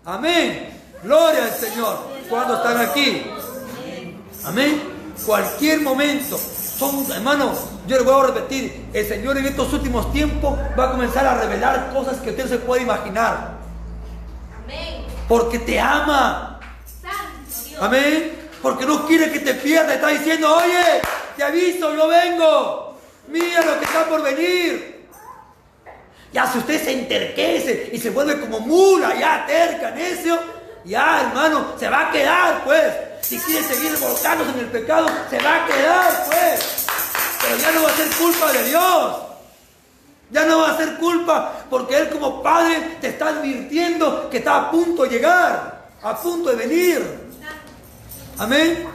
Amén. 0.06 0.70
Gloria 1.04 1.46
al 1.46 1.54
Señor. 1.54 2.12
Cuando 2.30 2.56
están 2.56 2.78
aquí. 2.78 3.24
Amén. 4.44 4.82
Cualquier 5.26 5.82
momento. 5.82 6.38
Son, 6.38 7.06
hermanos, 7.12 7.60
yo 7.88 7.98
les 7.98 8.06
voy 8.06 8.24
a 8.24 8.28
repetir, 8.28 8.88
el 8.92 9.08
Señor 9.08 9.38
en 9.38 9.46
estos 9.46 9.72
últimos 9.72 10.12
tiempos 10.12 10.58
va 10.78 10.86
a 10.86 10.92
comenzar 10.92 11.26
a 11.28 11.36
revelar 11.36 11.92
cosas 11.94 12.18
que 12.18 12.32
usted 12.32 12.46
no 12.46 12.50
se 12.50 12.58
puede 12.58 12.82
imaginar. 12.82 13.52
Amén. 14.64 15.06
Porque 15.28 15.60
te 15.60 15.80
ama. 15.80 16.60
Amén. 17.80 18.50
Porque 18.62 18.86
no 18.86 19.06
quiere 19.06 19.32
que 19.32 19.40
te 19.40 19.54
pierdas. 19.56 19.96
Está 19.96 20.08
diciendo, 20.08 20.56
oye, 20.56 21.02
te 21.38 21.44
aviso, 21.44 21.96
yo 21.96 22.08
vengo. 22.08 22.98
Mira 23.28 23.64
lo 23.64 23.80
que 23.80 23.86
está 23.86 24.06
por 24.06 24.24
venir. 24.24 24.91
Ya 26.34 26.52
si 26.52 26.60
usted 26.60 26.84
se 26.84 26.92
enterquece 26.94 27.90
y 27.92 28.00
se 28.00 28.10
vuelve 28.10 28.40
como 28.40 28.62
mula, 28.62 29.14
ya 29.20 29.46
terca, 29.46 29.92
necio, 29.92 30.40
ya 30.86 31.22
hermano, 31.22 31.76
se 31.78 31.90
va 31.90 32.10
a 32.10 32.12
quedar 32.12 32.64
pues. 32.64 32.94
Si 33.22 33.38
quiere 33.40 33.64
seguir 33.64 33.98
volcándose 33.98 34.52
en 34.52 34.60
el 34.60 34.66
pecado, 34.68 35.08
se 35.30 35.40
va 35.40 35.64
a 35.64 35.68
quedar 35.68 36.26
pues. 36.28 36.88
Pero 37.42 37.58
ya 37.58 37.72
no 37.72 37.84
va 37.84 37.90
a 37.90 37.96
ser 37.96 38.08
culpa 38.12 38.52
de 38.52 38.64
Dios. 38.64 39.16
Ya 40.32 40.46
no 40.46 40.60
va 40.60 40.72
a 40.72 40.78
ser 40.78 40.96
culpa 40.96 41.66
porque 41.70 41.98
Él 41.98 42.10
como 42.10 42.42
Padre 42.42 42.98
te 43.02 43.10
está 43.10 43.28
advirtiendo 43.30 44.30
que 44.30 44.38
está 44.38 44.56
a 44.58 44.72
punto 44.72 45.04
de 45.04 45.10
llegar, 45.10 45.90
a 46.02 46.22
punto 46.22 46.50
de 46.50 46.56
venir. 46.56 47.32
Amén. 48.38 48.88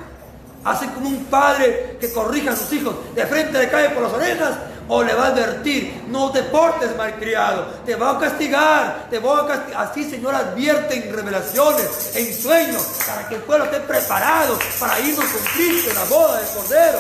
Así 0.65 0.87
como 0.89 1.09
un 1.09 1.25
padre 1.27 1.97
que 2.01 2.13
corrija 2.13 2.51
a 2.51 2.57
sus 2.57 2.73
hijos, 2.73 2.97
de 3.15 3.25
frente 3.25 3.57
le 3.57 3.71
cae 3.71 3.91
por 3.91 4.03
las 4.03 4.13
orejas 4.13 4.57
o 4.89 5.03
le 5.03 5.15
va 5.15 5.25
a 5.25 5.29
advertir, 5.29 6.05
no 6.09 6.31
te 6.31 6.43
portes 6.45 6.97
malcriado, 6.97 7.67
te 7.85 7.97
va 7.97 8.11
a 8.13 8.19
castigar, 8.19 9.07
te 9.11 9.19
voy 9.19 9.41
a 9.41 9.47
castigar. 9.47 9.89
Así 9.89 10.09
Señor 10.09 10.35
advierte 10.35 10.95
en 10.95 11.15
revelaciones, 11.15 12.15
en 12.15 12.35
sueños, 12.35 12.83
para 13.07 13.29
que 13.29 13.37
el 13.37 13.43
pueblo 13.43 13.65
esté 13.65 13.81
preparado 13.81 14.59
para 14.79 15.01
irnos 15.01 15.25
con 15.25 15.43
Cristo 15.55 15.91
en 15.91 15.97
la 15.97 16.05
boda 16.05 16.41
del 16.41 16.49
Cordero. 16.49 16.99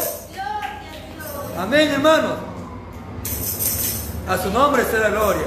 Amén, 1.58 1.90
hermano. 1.90 2.56
A 4.28 4.36
su 4.38 4.50
nombre 4.50 4.84
sea 4.84 5.00
la 5.00 5.08
gloria. 5.10 5.46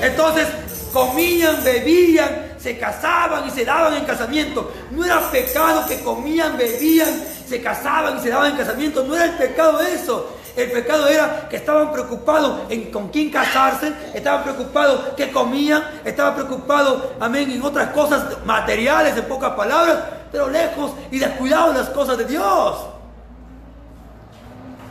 Entonces, 0.00 0.46
comían, 0.92 1.64
bebían, 1.64 2.52
se 2.58 2.78
casaban 2.78 3.48
y 3.48 3.50
se 3.50 3.64
daban 3.64 3.94
en 3.94 4.04
casamiento. 4.04 4.72
No 4.90 5.04
era 5.04 5.30
pecado 5.30 5.86
que 5.86 6.00
comían, 6.02 6.56
bebían, 6.56 7.08
se 7.48 7.62
casaban 7.62 8.18
y 8.18 8.20
se 8.20 8.28
daban 8.28 8.50
en 8.50 8.56
casamiento. 8.58 9.04
No 9.04 9.14
era 9.14 9.24
el 9.24 9.38
pecado 9.38 9.80
eso. 9.80 10.37
El 10.58 10.72
pecado 10.72 11.06
era 11.06 11.46
que 11.48 11.54
estaban 11.54 11.92
preocupados 11.92 12.62
en 12.68 12.90
con 12.90 13.10
quién 13.10 13.30
casarse, 13.30 13.92
estaban 14.12 14.42
preocupados 14.42 15.10
qué 15.16 15.30
comían, 15.30 15.84
estaban 16.04 16.34
preocupados, 16.34 17.00
amén, 17.20 17.48
en 17.52 17.62
otras 17.62 17.90
cosas 17.90 18.44
materiales, 18.44 19.16
en 19.16 19.24
pocas 19.26 19.52
palabras, 19.52 19.98
pero 20.32 20.50
lejos 20.50 20.90
y 21.12 21.20
descuidados 21.20 21.74
de 21.74 21.80
las 21.82 21.90
cosas 21.90 22.18
de 22.18 22.24
Dios. 22.24 22.76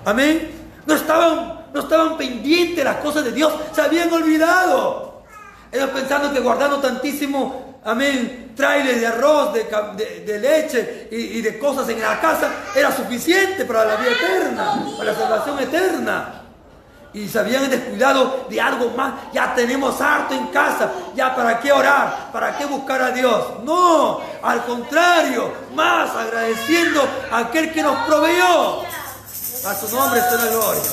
Amén. 0.05 0.51
No 0.85 0.93
estaban, 0.93 1.65
no 1.73 1.81
estaban 1.81 2.15
pendientes 2.15 2.85
las 2.85 2.95
cosas 2.97 3.25
de 3.25 3.33
Dios, 3.33 3.51
se 3.73 3.81
habían 3.81 4.09
olvidado. 4.13 5.23
Ellos 5.69 5.89
pensando 5.89 6.31
que 6.31 6.39
guardando 6.39 6.77
tantísimo, 6.77 7.81
amén, 7.83 8.46
trailers 8.57 8.99
de 8.99 9.07
arroz, 9.07 9.53
de, 9.53 10.39
leche 10.39 11.07
y, 11.11 11.39
de 11.41 11.57
cosas 11.59 11.87
en 11.89 12.01
la 12.01 12.19
casa 12.19 12.49
era 12.75 12.93
suficiente 12.93 13.63
para 13.63 13.85
la 13.85 13.95
vida 13.95 14.11
eterna, 14.11 14.85
para 14.97 15.11
la 15.11 15.17
salvación 15.17 15.59
eterna. 15.59 16.33
Y 17.13 17.27
se 17.27 17.39
habían 17.39 17.69
descuidado 17.69 18.45
de 18.49 18.59
algo 18.59 18.91
más. 18.91 19.13
Ya 19.33 19.55
tenemos 19.55 19.99
harto 20.01 20.35
en 20.35 20.47
casa. 20.47 20.91
Ya 21.15 21.35
para 21.35 21.59
qué 21.59 21.71
orar, 21.71 22.31
para 22.31 22.55
qué 22.57 22.65
buscar 22.65 23.01
a 23.01 23.11
Dios. 23.11 23.63
No, 23.63 24.19
al 24.43 24.63
contrario, 24.65 25.51
más 25.73 26.15
agradeciendo 26.15 27.07
a 27.31 27.39
aquel 27.39 27.71
que 27.71 27.81
nos 27.81 28.05
proveyó. 28.05 28.81
A 28.81 29.73
su 29.73 29.95
nombre 29.95 30.19
está 30.19 30.35
la 30.35 30.45
gloria. 30.45 30.83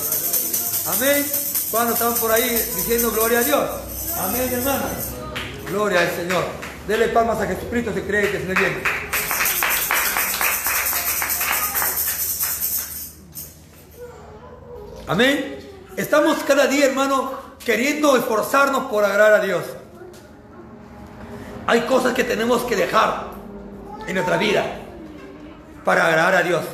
Amén. 0.96 1.26
Cuando 1.70 1.92
estaban 1.92 2.14
por 2.14 2.30
ahí 2.30 2.48
diciendo 2.76 3.10
gloria 3.10 3.40
a 3.40 3.42
Dios. 3.42 3.70
Amén, 4.18 4.48
hermano. 4.50 4.84
Gloria 5.68 6.00
al 6.00 6.10
Señor. 6.10 6.63
Dele 6.86 7.08
palmas 7.08 7.40
a 7.40 7.46
Jesucristo 7.46 7.92
si 7.94 8.02
cree 8.02 8.30
que 8.30 8.38
se 8.38 8.44
le 8.44 8.54
viene. 8.54 8.82
Amén. 15.06 15.58
Estamos 15.96 16.42
cada 16.44 16.66
día, 16.66 16.86
hermano, 16.86 17.32
queriendo 17.64 18.16
esforzarnos 18.16 18.84
por 18.90 19.04
agradar 19.04 19.40
a 19.40 19.44
Dios. 19.44 19.64
Hay 21.66 21.82
cosas 21.82 22.12
que 22.12 22.24
tenemos 22.24 22.62
que 22.64 22.76
dejar 22.76 23.28
en 24.06 24.14
nuestra 24.14 24.36
vida 24.36 24.64
para 25.84 26.06
agradar 26.06 26.34
a 26.34 26.42
Dios. 26.42 26.64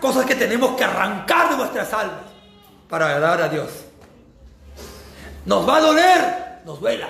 Cosas 0.00 0.24
que 0.24 0.36
tenemos 0.36 0.76
que 0.76 0.84
arrancar 0.84 1.50
de 1.50 1.56
nuestras 1.56 1.92
almas 1.92 2.26
para 2.88 3.06
agradar 3.08 3.42
a 3.42 3.48
Dios. 3.48 3.70
Nos 5.44 5.68
va 5.68 5.76
a 5.78 5.80
doler, 5.80 6.62
nos 6.64 6.80
duela. 6.80 7.08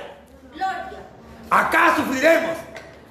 Acá 1.51 1.95
sufriremos, 1.97 2.57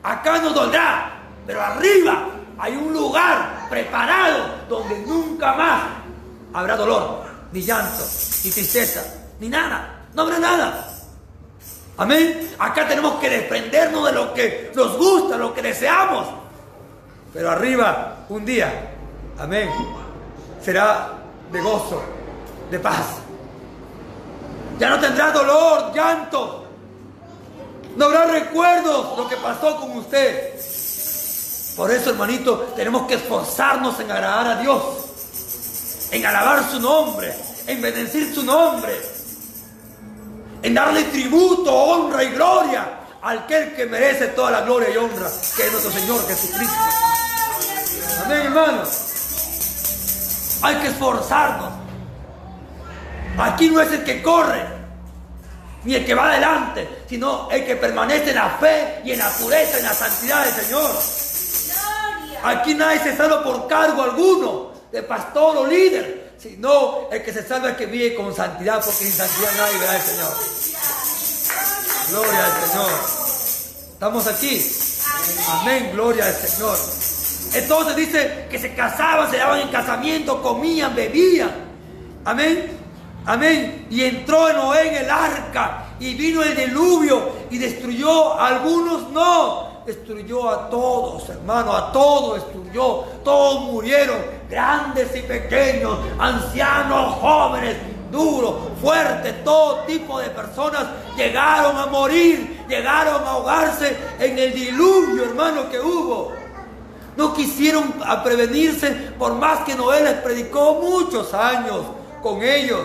acá 0.04 0.39
nos 0.39 0.54
dolerá, 0.54 1.13
pero 1.48 1.62
arriba 1.62 2.27
hay 2.58 2.75
un 2.75 2.94
lugar 2.94 3.68
preparado 3.70 4.65
donde 4.68 5.00
nunca 5.00 5.54
más 5.54 5.82
habrá 6.54 6.75
dolor, 6.75 7.25
ni 7.51 7.62
llanto, 7.62 8.04
ni 8.44 8.51
tristeza, 8.51 9.04
ni 9.39 9.50
nada. 9.50 10.08
No 10.13 10.24
habrá 10.24 10.39
nada. 10.39 10.89
Amén. 11.98 12.56
Acá 12.60 12.88
tenemos 12.88 13.15
que 13.15 13.30
desprendernos 13.30 14.06
de 14.06 14.12
lo 14.12 14.34
que 14.34 14.72
nos 14.75 14.98
gusta, 14.98 15.38
lo 15.38 15.54
que 15.54 15.62
deseamos. 15.62 16.27
Pero 17.34 17.51
arriba, 17.51 18.25
un 18.30 18.46
día, 18.46 18.96
Amén. 19.38 19.70
Será 20.62 21.10
de 21.51 21.62
gozo, 21.62 22.01
de 22.72 22.80
paz. 22.80 23.20
Ya 24.80 24.89
no 24.89 25.00
tendrá 25.00 25.32
dolor, 25.32 25.94
llanto. 25.94 26.64
No 27.96 28.06
habrá 28.06 28.25
recuerdos 28.25 29.18
lo 29.18 29.28
que 29.28 29.38
pasó 29.38 29.78
con 29.78 29.98
usted. 29.98 30.54
Por 31.75 31.92
eso, 31.92 32.12
hermanito, 32.12 32.74
tenemos 32.75 33.08
que 33.08 33.16
esforzarnos 33.16 34.00
en 34.00 34.12
agradar 34.12 34.48
a 34.48 34.62
Dios, 34.62 34.82
en 36.12 36.25
alabar 36.25 36.70
su 36.70 36.80
nombre, 36.80 37.36
en 37.68 37.82
bendecir 37.82 38.34
su 38.34 38.44
nombre, 38.44 38.94
en 40.62 40.74
darle 40.74 41.04
tributo, 41.06 41.74
honra 41.74 42.24
y 42.24 42.32
gloria 42.32 43.00
al 43.22 43.40
aquel 43.40 43.75
que 43.75 43.88
merece 43.88 44.28
toda 44.28 44.52
la 44.52 44.62
gloria 44.62 44.90
y 44.90 44.98
honra, 44.98 45.30
que 45.56 45.66
es 45.66 45.72
nuestro 45.72 45.92
Señor 45.92 46.25
Jesucristo. 46.28 46.75
Amén, 48.24 48.46
hermanos. 48.46 48.90
Hay 50.62 50.75
que 50.75 50.88
esforzarnos. 50.88 51.74
Aquí 53.38 53.70
no 53.70 53.82
es 53.82 53.92
el 53.92 54.04
que 54.04 54.22
corre, 54.22 54.64
ni 55.86 55.96
el 55.96 56.06
que 56.06 56.13
va 56.13 56.32
adelante, 56.32 57.06
sino 57.08 57.50
el 57.51 57.65
que 57.65 57.75
permanece 57.75 58.32
en 58.32 58.36
la 58.36 58.50
fe 58.60 59.01
y 59.06 59.12
en 59.12 59.20
la 59.20 59.30
pureza, 59.30 59.77
en 59.77 59.84
la 59.84 59.94
santidad 59.94 60.44
del 60.44 60.54
Señor. 60.65 60.92
Aquí 62.44 62.74
nadie 62.74 63.00
se 63.00 63.15
salva 63.15 63.44
por 63.44 63.68
cargo 63.68 64.01
alguno, 64.04 64.72
de 64.92 65.04
pastor 65.04 65.58
o 65.58 65.65
líder, 65.65 66.34
sino 66.38 67.10
el 67.12 67.24
que 67.24 67.34
se 67.34 67.48
salva 67.48 67.70
es 67.70 67.74
el 67.74 67.77
que 67.77 67.86
vive 67.86 68.15
con 68.15 68.36
santidad, 68.36 68.84
porque 68.84 69.06
sin 69.06 69.12
santidad 69.12 69.51
nadie 69.58 69.77
verá 69.77 69.92
al 69.92 70.01
Señor. 70.01 70.34
Gloria 72.10 72.46
al 72.46 72.68
Señor. 72.68 72.92
¿Estamos 73.94 74.27
aquí? 74.27 74.72
Amén, 75.50 75.92
gloria 75.94 76.25
al 76.25 76.36
Señor. 76.36 76.77
Entonces 77.54 77.96
dice 77.96 78.48
que 78.50 78.60
se 78.60 78.74
casaban, 78.74 79.30
se 79.32 79.38
daban 79.38 79.62
en 79.62 79.70
casamiento, 79.70 80.42
comían, 80.42 80.96
bebían. 80.96 81.51
Amén. 82.25 82.85
Amén. 83.25 83.88
Y 83.89 84.03
entró 84.03 84.51
Noé 84.53 84.89
en 84.89 85.03
el 85.03 85.10
arca 85.10 85.86
y 86.00 86.13
vino 86.13 86.44
el 86.44 86.55
diluvio 86.55 87.29
y 87.50 87.58
destruyó 87.58 88.34
a 88.34 88.48
algunos, 88.48 89.10
no. 89.12 89.75
Destruyó 89.86 90.50
a 90.50 90.70
todos, 90.70 91.29
hermano, 91.29 91.75
a 91.75 91.91
todos 91.91 92.36
destruyó. 92.36 93.03
Todos 93.24 93.72
murieron, 93.72 94.17
grandes 94.50 95.15
y 95.15 95.22
pequeños, 95.22 95.98
ancianos, 96.20 97.15
jóvenes, 97.15 97.77
duros, 98.12 98.55
fuertes, 98.82 99.44
todo 99.44 99.79
tipo 99.82 100.20
de 100.20 100.29
personas 100.29 100.86
llegaron 101.15 101.77
a 101.77 101.86
morir, 101.88 102.65
llegaron 102.67 103.24
a 103.24 103.32
ahogarse 103.32 103.96
en 104.20 104.38
el 104.38 104.53
diluvio, 104.53 105.25
hermano, 105.25 105.70
que 105.70 105.79
hubo. 105.79 106.32
No 107.15 107.34
quisieron 107.34 107.94
prevenirse 108.24 108.91
por 109.17 109.34
más 109.36 109.60
que 109.60 109.75
Noé 109.75 110.01
les 110.01 110.15
predicó 110.15 110.82
muchos 110.82 111.34
años 111.34 111.82
con 112.22 112.41
ellos. 112.44 112.82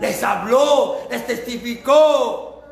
Les 0.00 0.22
habló, 0.22 0.98
les 1.10 1.26
testificó. 1.26 2.62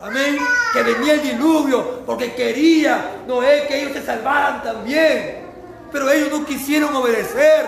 Amén. 0.00 0.38
Que 0.72 0.82
venía 0.82 1.14
el 1.14 1.22
diluvio 1.22 2.04
porque 2.04 2.34
quería 2.34 3.22
Noé 3.26 3.66
que 3.66 3.80
ellos 3.80 3.92
se 3.92 4.04
salvaran 4.04 4.62
también. 4.62 5.44
Pero 5.90 6.10
ellos 6.10 6.30
no 6.30 6.44
quisieron 6.44 6.94
obedecer. 6.94 7.66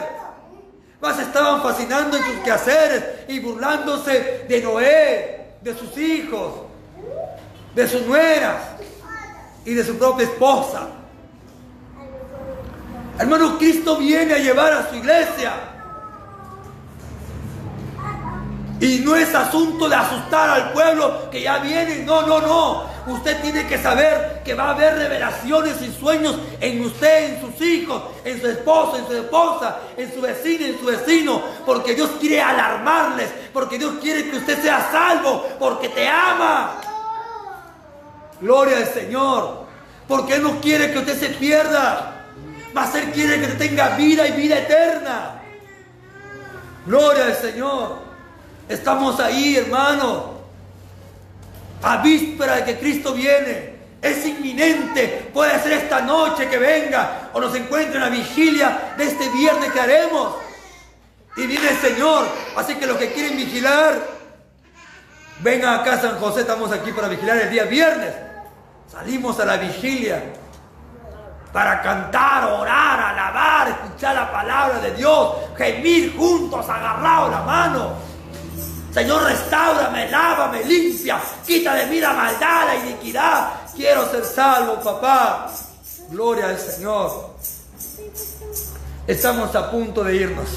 Más 1.01 1.19
estaban 1.19 1.63
fascinando 1.63 2.17
en 2.17 2.25
sus 2.25 2.37
quehaceres 2.39 3.05
y 3.29 3.41
burlándose 3.41 4.45
de 4.49 4.63
Noé, 4.63 5.55
de 5.61 5.75
sus 5.75 5.97
hijos, 5.99 6.55
de 7.75 7.89
sus 7.89 8.03
nueras 8.07 8.63
y 9.65 9.75
de 9.75 9.85
su 9.85 9.97
propia 9.99 10.25
esposa. 10.25 10.89
Hermano, 13.19 13.59
Cristo 13.59 13.97
viene 13.97 14.35
a 14.35 14.39
llevar 14.39 14.73
a 14.73 14.91
su 14.91 14.97
iglesia. 14.97 15.76
Y 18.79 18.99
no 18.99 19.17
es 19.17 19.35
asunto 19.35 19.89
de 19.89 19.97
asustar 19.97 20.51
al 20.51 20.73
pueblo 20.73 21.31
que 21.31 21.41
ya 21.41 21.59
viene. 21.59 22.05
No, 22.05 22.23
no, 22.23 22.41
no. 22.41 22.85
Usted 23.07 23.41
tiene 23.41 23.67
que 23.67 23.79
saber 23.79 24.43
que 24.45 24.55
va 24.55 24.65
a 24.65 24.71
haber 24.73 24.99
revelaciones 24.99 25.81
y 25.81 25.93
sueños 25.93 26.37
en 26.61 26.85
usted, 26.85 27.35
en 27.35 27.41
sus 27.41 27.61
hijos, 27.63 28.03
en 28.25 28.41
su 28.41 28.49
esposo, 28.49 28.99
en 28.99 29.07
su 29.07 29.15
esposa, 29.15 29.79
en 29.97 30.13
su 30.13 30.21
vecino, 30.21 30.67
en 30.67 30.79
su 30.79 30.85
vecino. 30.85 31.43
Porque 31.65 31.95
Dios 31.95 32.11
quiere 32.21 32.43
alarmarles. 32.43 33.31
Porque 33.53 33.79
Dios 33.79 33.95
quiere 34.03 34.29
que 34.29 34.37
usted 34.37 34.61
sea 34.61 34.91
salvo. 34.91 35.47
Porque 35.59 35.89
te 35.89 36.07
ama. 36.07 36.81
Gloria 38.41 38.77
al 38.79 38.87
Señor. 38.87 39.65
Porque 40.07 40.35
Él 40.35 40.43
no 40.43 40.61
quiere 40.61 40.93
que 40.93 40.99
usted 40.99 41.19
se 41.19 41.29
pierda. 41.31 42.27
Mas 42.75 42.95
Él 42.95 43.11
quiere 43.13 43.41
que 43.41 43.47
tenga 43.55 43.97
vida 43.97 44.27
y 44.29 44.33
vida 44.33 44.59
eterna. 44.59 45.41
Gloria 46.85 47.25
al 47.25 47.37
Señor. 47.37 48.06
Estamos 48.69 49.21
ahí, 49.21 49.57
hermano. 49.57 50.37
A 51.83 51.99
víspera 51.99 52.57
de 52.57 52.65
que 52.65 52.79
Cristo 52.79 53.13
viene. 53.13 53.77
Es 54.03 54.27
inminente. 54.27 55.31
Puede 55.33 55.61
ser 55.63 55.73
esta 55.73 56.01
noche 56.01 56.49
que 56.49 56.59
venga 56.59 57.31
o 57.33 57.41
nos 57.41 57.55
encuentre 57.55 57.97
en 57.97 58.03
la 58.03 58.09
vigilia 58.09 58.95
de 58.97 59.05
este 59.05 59.29
viernes 59.31 59.73
que 59.73 59.81
haremos. 59.81 60.37
Y 61.37 61.47
viene 61.47 61.69
el 61.69 61.77
Señor. 61.77 62.27
Así 62.57 62.75
que 62.77 62.87
los 62.87 62.97
que 62.97 63.13
quieren 63.13 63.37
vigilar, 63.37 64.01
vengan 65.41 65.81
acá 65.81 66.01
San 66.01 66.19
José. 66.19 66.41
Estamos 66.41 66.73
aquí 66.73 66.93
para 66.93 67.09
vigilar 67.09 67.37
el 67.39 67.51
día 67.51 67.65
viernes. 67.65 68.15
Salimos 68.91 69.39
a 69.41 69.45
la 69.45 69.57
vigilia 69.57 70.23
para 71.53 71.81
cantar, 71.81 72.45
orar, 72.45 73.01
alabar, 73.01 73.69
escuchar 73.69 74.15
la 74.15 74.31
palabra 74.31 74.79
de 74.79 74.93
Dios, 74.93 75.37
gemir 75.57 76.17
juntos, 76.17 76.69
agarrados 76.69 77.31
la 77.31 77.41
mano. 77.43 78.06
Señor, 78.97 79.25
restaurame, 79.25 80.11
lávame, 80.11 80.65
limpia, 80.65 81.21
quita 81.47 81.75
de 81.75 81.85
mí 81.85 82.01
la 82.01 82.15
maldad, 82.15 82.67
la 82.67 82.77
iniquidad. 82.77 83.51
Quiero 83.75 84.11
ser 84.11 84.25
salvo, 84.25 84.83
papá. 84.83 85.53
Gloria 86.09 86.49
al 86.49 86.59
Señor. 86.59 87.35
Estamos 89.07 89.55
a 89.55 89.71
punto 89.71 90.03
de 90.03 90.17
irnos. 90.17 90.49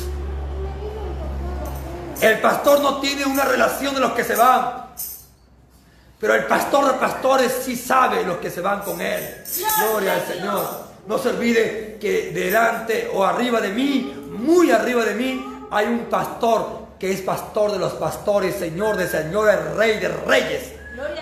El 2.22 2.40
pastor 2.40 2.80
no 2.80 3.02
tiene 3.02 3.26
una 3.26 3.44
relación 3.44 3.94
de 3.94 4.00
los 4.00 4.14
que 4.14 4.24
se 4.24 4.38
van. 4.38 4.86
Pero 6.18 6.34
el 6.34 6.46
pastor 6.46 6.94
de 6.94 6.98
pastores 6.98 7.54
sí 7.66 7.76
sabe 7.76 8.24
los 8.24 8.38
que 8.38 8.50
se 8.50 8.62
van 8.62 8.80
con 8.84 9.02
él. 9.02 9.44
Gloria 9.82 10.14
al 10.14 10.26
Señor. 10.26 10.66
No 11.08 11.18
se 11.18 11.28
olvide 11.28 11.98
que 12.00 12.32
delante 12.32 13.12
o 13.14 13.22
arriba 13.22 13.60
de 13.60 13.72
mí, 13.74 14.30
muy 14.32 14.72
arriba 14.72 15.04
de 15.04 15.16
mí, 15.16 15.68
hay 15.72 15.88
un 15.88 16.06
pastor 16.06 16.79
que 17.00 17.12
es 17.12 17.22
pastor 17.22 17.72
de 17.72 17.80
los 17.80 17.94
pastores, 17.94 18.56
Señor 18.56 18.98
de 18.98 19.08
señores, 19.08 19.58
Rey 19.76 20.00
de 20.00 20.10
reyes. 20.10 20.74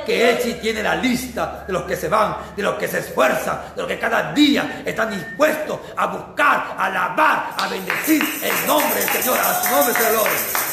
Que 0.06 0.32
Él 0.32 0.40
sí 0.42 0.58
tiene 0.60 0.82
la 0.82 0.96
lista 0.96 1.64
de 1.68 1.74
los 1.74 1.84
que 1.84 1.96
se 1.96 2.08
van, 2.08 2.38
de 2.56 2.64
los 2.64 2.76
que 2.76 2.88
se 2.88 3.00
esfuerzan, 3.00 3.60
de 3.76 3.82
los 3.82 3.88
que 3.88 4.00
cada 4.00 4.34
día 4.34 4.82
están 4.84 5.12
dispuestos 5.12 5.80
a 5.96 6.08
buscar, 6.08 6.76
a 6.78 6.86
alabar, 6.86 7.54
a 7.58 7.68
bendecir 7.68 8.24
el 8.42 8.68
nombre 8.68 9.00
del 9.00 9.10
Señor, 9.10 9.38
a 9.38 9.54
su 9.62 9.70
nombre 9.70 9.94
gloria. 9.94 10.68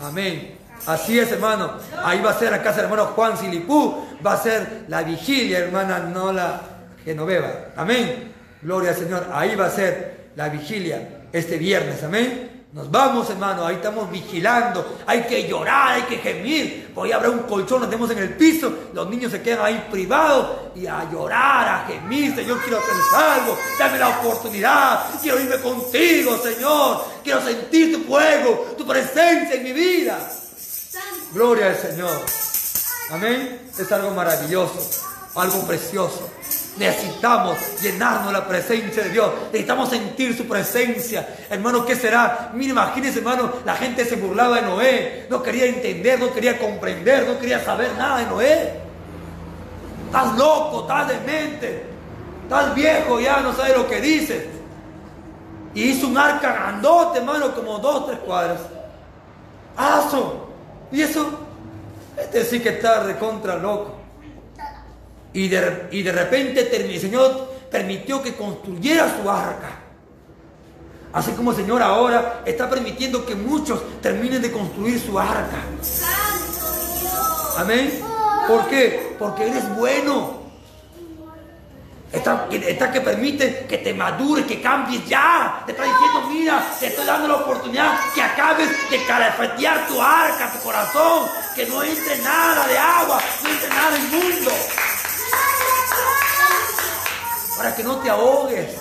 Amén. 0.00 0.58
Así 0.86 1.18
es, 1.18 1.30
hermano. 1.32 1.72
Ahí 2.02 2.20
va 2.20 2.30
a 2.30 2.38
ser 2.38 2.50
la 2.50 2.62
casa 2.62 2.76
del 2.76 2.84
hermano 2.86 3.06
Juan 3.06 3.36
Silipú. 3.36 4.06
Va 4.24 4.34
a 4.34 4.42
ser 4.42 4.84
la 4.88 5.02
vigilia, 5.02 5.58
hermana 5.58 5.98
Nola 6.00 6.60
Genoveva. 7.04 7.68
Amén. 7.76 8.32
Gloria 8.62 8.90
al 8.90 8.96
Señor. 8.96 9.26
Ahí 9.32 9.54
va 9.54 9.66
a 9.66 9.70
ser 9.70 10.30
la 10.36 10.48
vigilia 10.48 11.26
este 11.32 11.56
viernes. 11.58 12.02
Amén. 12.02 12.57
Nos 12.70 12.90
vamos, 12.90 13.30
hermano, 13.30 13.66
ahí 13.66 13.76
estamos 13.76 14.10
vigilando. 14.10 14.98
Hay 15.06 15.22
que 15.22 15.48
llorar, 15.48 15.94
hay 15.94 16.02
que 16.02 16.18
gemir. 16.18 16.92
Hoy 16.94 17.12
habrá 17.12 17.30
un 17.30 17.44
colchón, 17.44 17.80
nos 17.80 17.88
tenemos 17.88 18.10
en 18.10 18.18
el 18.18 18.34
piso. 18.36 18.70
Los 18.92 19.08
niños 19.08 19.32
se 19.32 19.40
quedan 19.40 19.64
ahí 19.64 19.88
privados 19.90 20.72
y 20.74 20.86
a 20.86 21.10
llorar, 21.10 21.66
a 21.66 21.86
gemir. 21.86 22.34
Señor, 22.34 22.60
quiero 22.60 22.78
hacer 22.78 22.92
algo. 23.16 23.56
Dame 23.78 23.98
la 23.98 24.20
oportunidad. 24.20 25.18
Quiero 25.22 25.40
irme 25.40 25.56
contigo, 25.60 26.36
Señor. 26.42 27.04
Quiero 27.24 27.40
sentir 27.40 27.96
tu 27.96 28.04
fuego, 28.04 28.74
tu 28.76 28.86
presencia 28.86 29.54
en 29.54 29.64
mi 29.64 29.72
vida. 29.72 30.18
Gloria 31.32 31.68
al 31.68 31.76
Señor. 31.76 32.20
Amén. 33.10 33.70
Es 33.78 33.90
algo 33.92 34.10
maravilloso, 34.10 34.78
algo 35.36 35.66
precioso. 35.66 36.28
Necesitamos 36.78 37.58
llenarnos 37.82 38.32
la 38.32 38.46
presencia 38.46 39.02
de 39.02 39.10
Dios. 39.10 39.30
Necesitamos 39.46 39.88
sentir 39.88 40.36
su 40.36 40.46
presencia. 40.46 41.28
Hermano, 41.50 41.84
¿qué 41.84 41.96
será? 41.96 42.52
Mira, 42.54 42.70
imagínense, 42.70 43.18
hermano, 43.18 43.52
la 43.64 43.74
gente 43.74 44.04
se 44.04 44.16
burlaba 44.16 44.56
de 44.56 44.62
Noé. 44.62 45.26
No 45.28 45.42
quería 45.42 45.66
entender, 45.66 46.20
no 46.20 46.32
quería 46.32 46.56
comprender, 46.56 47.26
no 47.26 47.38
quería 47.38 47.64
saber 47.64 47.90
nada 47.98 48.18
de 48.18 48.26
Noé. 48.26 48.72
Estás 50.06 50.38
loco, 50.38 50.82
estás 50.82 51.08
demente. 51.08 51.82
Estás 52.44 52.74
viejo 52.74 53.18
ya, 53.18 53.40
no 53.40 53.52
sabes 53.52 53.76
lo 53.76 53.88
que 53.88 54.00
dices. 54.00 54.44
Y 55.74 55.82
hizo 55.90 56.06
un 56.06 56.16
arca 56.16 56.52
grandote, 56.52 57.18
hermano, 57.18 57.54
como 57.54 57.78
dos, 57.78 58.06
tres 58.06 58.20
cuadras. 58.20 58.60
¡Aso! 59.76 60.48
Y 60.90 61.02
eso, 61.02 61.40
este 62.16 62.44
sí 62.44 62.60
que 62.60 62.70
está 62.70 63.02
recontra 63.02 63.56
loco. 63.56 63.97
Y 65.32 65.48
de, 65.48 65.88
y 65.92 66.02
de 66.02 66.12
repente 66.12 66.74
el 66.74 67.00
Señor 67.00 67.52
permitió 67.70 68.22
que 68.22 68.34
construyera 68.34 69.08
su 69.20 69.30
arca. 69.30 69.88
Así 71.12 71.32
como 71.32 71.52
el 71.52 71.56
Señor 71.56 71.82
ahora 71.82 72.42
está 72.44 72.68
permitiendo 72.68 73.24
que 73.24 73.34
muchos 73.34 74.00
terminen 74.00 74.42
de 74.42 74.52
construir 74.52 75.00
su 75.00 75.18
arca. 75.18 75.62
Amén. 77.56 78.00
¿Por 78.46 78.68
qué? 78.68 79.16
Porque 79.18 79.48
eres 79.48 79.76
bueno. 79.76 80.38
Está, 82.10 82.48
que 82.48 83.00
permite 83.02 83.66
que 83.68 83.78
te 83.78 83.92
madures, 83.92 84.46
que 84.46 84.62
cambies 84.62 85.06
ya. 85.06 85.62
Te 85.66 85.72
está 85.72 85.84
diciendo, 85.84 86.22
mira, 86.30 86.76
te 86.78 86.86
estoy 86.86 87.04
dando 87.04 87.28
la 87.28 87.34
oportunidad 87.36 87.98
que 88.14 88.22
acabes 88.22 88.68
de 88.90 89.04
calafetear 89.04 89.86
tu 89.86 90.00
arca, 90.00 90.52
tu 90.52 90.60
corazón. 90.60 91.28
Que 91.54 91.66
no 91.66 91.82
entre 91.82 92.18
nada 92.18 92.66
de 92.66 92.78
agua, 92.78 93.20
no 93.42 93.48
entre 93.48 93.68
nada 93.68 93.90
del 93.90 94.08
mundo 94.08 94.50
para 97.58 97.74
que 97.74 97.82
no 97.82 97.96
te 97.96 98.08
ahogues. 98.08 98.80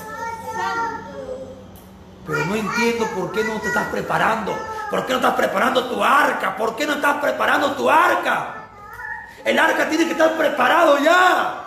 Pero 2.27 2.45
no 2.45 2.55
entiendo 2.55 3.07
por 3.15 3.31
qué 3.31 3.43
no 3.43 3.59
te 3.59 3.69
estás 3.69 3.87
preparando. 3.87 4.55
¿Por 4.91 5.05
qué 5.05 5.13
no 5.13 5.19
estás 5.19 5.33
preparando 5.33 5.89
tu 5.89 6.03
arca? 6.03 6.55
¿Por 6.55 6.75
qué 6.75 6.85
no 6.85 6.93
estás 6.93 7.17
preparando 7.17 7.71
tu 7.73 7.89
arca? 7.89 8.69
El 9.43 9.57
arca 9.57 9.89
tiene 9.89 10.05
que 10.05 10.11
estar 10.11 10.37
preparado 10.37 10.99
ya. 10.99 11.63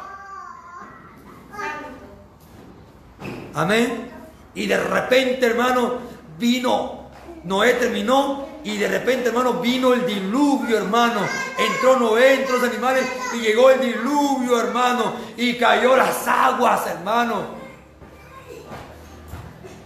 Amén. 3.55 4.11
Y 4.55 4.67
de 4.67 4.77
repente, 4.79 5.47
hermano, 5.47 5.99
vino. 6.39 7.11
Noé 7.43 7.75
terminó 7.75 8.50
y 8.63 8.77
de 8.77 8.89
repente, 8.89 9.29
hermano, 9.29 9.55
vino 9.55 9.95
el 9.95 10.07
diluvio, 10.07 10.79
hermano. 10.79 11.21
Entró 11.57 11.99
Noé, 11.99 12.41
entró 12.41 12.59
los 12.59 12.69
animales 12.69 13.07
y 13.35 13.39
llegó 13.39 13.71
el 13.71 13.81
diluvio, 13.81 14.61
hermano. 14.61 15.15
Y 15.37 15.57
cayó 15.57 15.97
las 15.97 16.29
aguas, 16.29 16.87
hermano. 16.87 17.59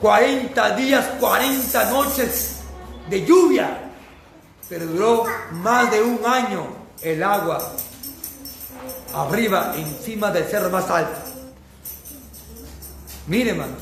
40 0.01 0.77
días, 0.77 1.07
40 1.21 1.91
noches 1.91 2.57
de 3.09 3.25
lluvia. 3.25 3.93
Pero 4.69 4.87
duró 4.87 5.25
más 5.53 5.91
de 5.91 6.03
un 6.03 6.21
año 6.27 6.67
el 7.01 7.23
agua 7.23 7.73
arriba, 9.15 9.75
encima 9.77 10.33
del 10.33 10.45
cerro 10.47 10.71
más 10.71 10.91
alto. 10.91 11.21
Mire, 13.29 13.51
hermano. 13.51 13.75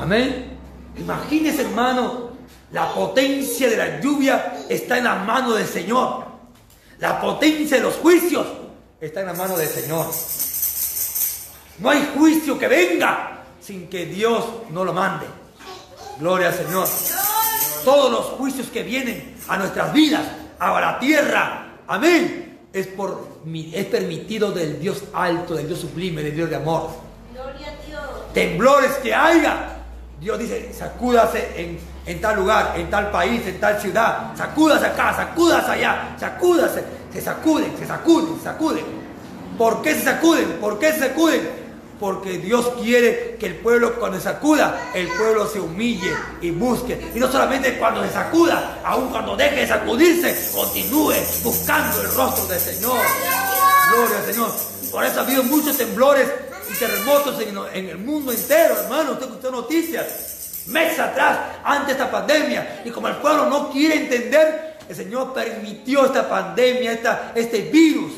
Amén. 0.00 0.57
Imagínese, 0.98 1.62
hermano, 1.62 2.30
la 2.72 2.92
potencia 2.92 3.68
de 3.68 3.76
la 3.76 4.00
lluvia 4.00 4.64
está 4.68 4.98
en 4.98 5.04
la 5.04 5.16
mano 5.16 5.54
del 5.54 5.66
Señor. 5.66 6.26
La 6.98 7.20
potencia 7.20 7.76
de 7.76 7.82
los 7.84 7.94
juicios 7.94 8.46
está 9.00 9.20
en 9.20 9.26
la 9.26 9.34
mano 9.34 9.56
del 9.56 9.68
Señor. 9.68 10.06
No 11.78 11.90
hay 11.90 12.10
juicio 12.16 12.58
que 12.58 12.68
venga 12.68 13.44
sin 13.60 13.88
que 13.88 14.06
Dios 14.06 14.44
no 14.70 14.84
lo 14.84 14.92
mande. 14.92 15.26
Gloria 16.18 16.48
al 16.48 16.54
Señor. 16.54 16.88
Todos 17.84 18.10
los 18.10 18.24
juicios 18.38 18.66
que 18.68 18.82
vienen 18.82 19.36
a 19.46 19.56
nuestras 19.56 19.92
vidas, 19.92 20.26
a 20.58 20.80
la 20.80 20.98
tierra, 20.98 21.76
amén, 21.86 22.58
es, 22.72 22.88
por, 22.88 23.38
es 23.72 23.86
permitido 23.86 24.50
del 24.50 24.80
Dios 24.80 25.04
alto, 25.12 25.54
del 25.54 25.68
Dios 25.68 25.80
sublime, 25.80 26.22
del 26.22 26.34
Dios 26.34 26.50
de 26.50 26.56
amor. 26.56 26.90
Gloria 27.32 27.68
a 27.68 27.86
Dios. 27.86 28.32
Temblores 28.34 28.92
que 29.02 29.14
haya, 29.14 29.77
Dios 30.20 30.36
dice, 30.38 30.72
sacúdase 30.76 31.78
en, 32.06 32.20
tal 32.20 32.36
lugar, 32.36 32.74
en 32.76 32.90
tal 32.90 33.10
país, 33.10 33.46
en 33.46 33.60
tal 33.60 33.80
ciudad, 33.80 34.36
sacúdase 34.36 34.86
acá, 34.86 35.14
sacúdase 35.14 35.70
allá, 35.70 36.16
sacúdase, 36.18 36.82
se 37.12 37.20
sacuden, 37.20 37.76
se 37.78 37.86
sacuden, 37.86 38.36
se 38.36 38.44
sacuden. 38.44 38.84
¿Por 39.56 39.80
qué 39.80 39.94
se 39.94 40.02
sacuden? 40.02 40.58
¿Por 40.60 40.78
qué 40.78 40.92
se 40.92 41.00
sacuden? 41.00 41.68
Porque 42.00 42.38
Dios 42.38 42.68
quiere 42.80 43.36
que 43.38 43.46
el 43.46 43.56
pueblo 43.56 43.94
cuando 43.94 44.18
se 44.18 44.24
sacuda, 44.24 44.90
el 44.92 45.06
pueblo 45.08 45.46
se 45.46 45.60
humille 45.60 46.12
y 46.40 46.50
busque. 46.50 47.10
Y 47.14 47.18
no 47.20 47.30
solamente 47.30 47.76
cuando 47.78 48.02
se 48.02 48.12
sacuda, 48.12 48.80
aun 48.84 49.08
cuando 49.10 49.36
deje 49.36 49.56
de 49.56 49.66
sacudirse, 49.68 50.50
continúe 50.52 51.14
buscando 51.44 52.00
el 52.00 52.12
rostro 52.14 52.46
del 52.46 52.60
Señor. 52.60 52.98
Gloria 53.90 54.18
al 54.18 54.32
Señor. 54.32 54.50
Por 54.90 55.04
eso 55.04 55.20
ha 55.20 55.22
habido 55.22 55.42
muchos 55.44 55.76
temblores 55.76 56.28
y 56.70 56.74
terremotos 56.74 57.40
en, 57.40 57.88
el 57.88 57.98
mundo 57.98 58.32
entero, 58.32 58.76
hermano. 58.80 59.12
Usted 59.12 59.26
escuchó 59.26 59.50
noticias 59.50 60.64
meses 60.66 60.98
atrás, 60.98 61.38
antes 61.64 61.88
de 61.88 61.92
esta 61.92 62.10
pandemia. 62.10 62.82
Y 62.84 62.90
como 62.90 63.08
el 63.08 63.16
pueblo 63.16 63.46
no 63.46 63.70
quiere 63.70 64.02
entender, 64.02 64.78
el 64.88 64.96
Señor 64.96 65.32
permitió 65.32 66.06
esta 66.06 66.28
pandemia, 66.28 66.92
esta, 66.92 67.32
este 67.34 67.62
virus 67.62 68.12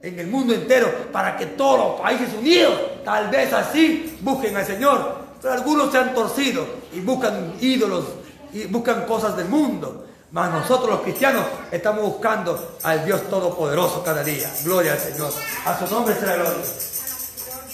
en 0.00 0.18
el 0.18 0.26
mundo 0.26 0.52
entero 0.52 0.92
para 1.10 1.36
que 1.36 1.46
todos 1.46 1.78
los 1.78 2.00
países 2.00 2.28
unidos, 2.34 2.78
tal 3.04 3.28
vez 3.28 3.52
así, 3.52 4.18
busquen 4.20 4.56
al 4.56 4.66
Señor. 4.66 5.24
Pero 5.40 5.54
algunos 5.54 5.90
se 5.90 5.98
han 5.98 6.14
torcido 6.14 6.66
y 6.92 7.00
buscan 7.00 7.54
ídolos 7.60 8.04
y 8.52 8.64
buscan 8.64 9.06
cosas 9.06 9.36
del 9.36 9.48
mundo. 9.48 10.06
Mas 10.30 10.50
nosotros 10.50 10.90
los 10.90 11.00
cristianos 11.02 11.44
estamos 11.70 12.02
buscando 12.02 12.76
al 12.82 13.04
Dios 13.04 13.22
Todopoderoso 13.30 14.02
cada 14.02 14.24
día. 14.24 14.50
Gloria 14.64 14.92
al 14.92 14.98
Señor. 14.98 15.32
A 15.64 15.78
su 15.78 15.94
nombre 15.94 16.14
será 16.14 16.34
gloria. 16.34 16.64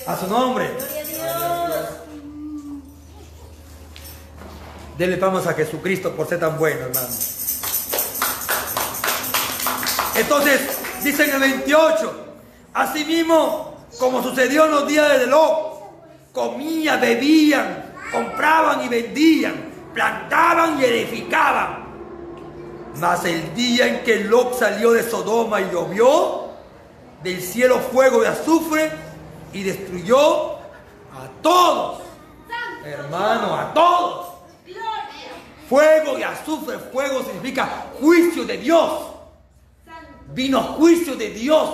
A 0.07 0.17
su 0.17 0.27
nombre. 0.27 0.71
Denle 4.97 5.17
palmas 5.17 5.47
a 5.47 5.55
Jesucristo 5.55 6.15
por 6.15 6.29
ser 6.29 6.41
tan 6.41 6.59
bueno, 6.59 6.87
hermano. 6.87 7.09
Entonces, 10.15 10.61
dice 11.03 11.25
en 11.25 11.35
el 11.35 11.41
28, 11.41 12.27
asimismo, 12.75 13.87
como 13.99 14.23
sucedió 14.23 14.67
en 14.67 14.71
los 14.73 14.87
días 14.87 15.19
de 15.19 15.27
Lot, 15.27 16.33
comían, 16.33 17.01
bebían, 17.01 17.95
compraban 18.13 18.85
y 18.85 18.89
vendían, 18.89 19.55
plantaban 19.95 20.81
y 20.81 20.85
edificaban. 20.85 21.91
Mas 22.99 23.25
el 23.25 23.55
día 23.55 23.87
en 23.87 24.05
que 24.05 24.25
Lot 24.25 24.59
salió 24.59 24.93
de 24.93 25.03
Sodoma 25.03 25.61
y 25.61 25.71
llovió, 25.71 26.51
del 27.23 27.41
cielo 27.43 27.79
fuego 27.79 28.23
y 28.23 28.27
azufre 28.27 28.91
y 29.53 29.63
destruyó 29.63 30.55
a 30.55 31.29
todos. 31.43 32.03
Hermano, 32.85 33.57
a 33.57 33.73
todos. 33.75 34.27
Fuego 35.69 36.19
y 36.19 36.23
azufre. 36.23 36.79
Fuego 36.79 37.23
significa 37.23 37.87
juicio 38.01 38.45
de 38.45 38.57
Dios. 38.59 39.03
Vino 40.33 40.61
juicio 40.61 41.17
de 41.17 41.31
Dios 41.31 41.71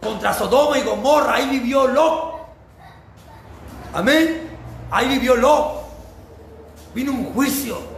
contra 0.00 0.32
Sodoma 0.32 0.78
y 0.78 0.82
Gomorra. 0.82 1.34
Ahí 1.34 1.48
vivió 1.48 1.88
Lot. 1.88 2.34
Amén. 3.94 4.50
Ahí 4.90 5.08
vivió 5.08 5.36
Lot. 5.36 5.84
Vino 6.94 7.12
un 7.12 7.32
juicio. 7.34 7.94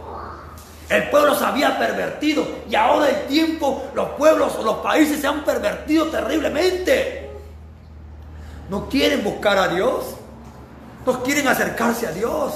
El 0.89 1.09
pueblo 1.09 1.35
se 1.35 1.43
había 1.43 1.77
pervertido 1.77 2.47
y 2.69 2.75
ahora 2.75 3.09
el 3.09 3.27
tiempo, 3.27 3.89
los 3.93 4.09
pueblos 4.11 4.55
o 4.57 4.63
los 4.63 4.77
países 4.77 5.19
se 5.19 5.27
han 5.27 5.43
pervertido 5.43 6.05
terriblemente. 6.07 7.26
No 8.69 8.89
quieren 8.89 9.23
buscar 9.23 9.57
a 9.57 9.67
Dios. 9.69 10.15
No 11.05 11.23
quieren 11.23 11.47
acercarse 11.47 12.07
a 12.07 12.11
Dios. 12.11 12.53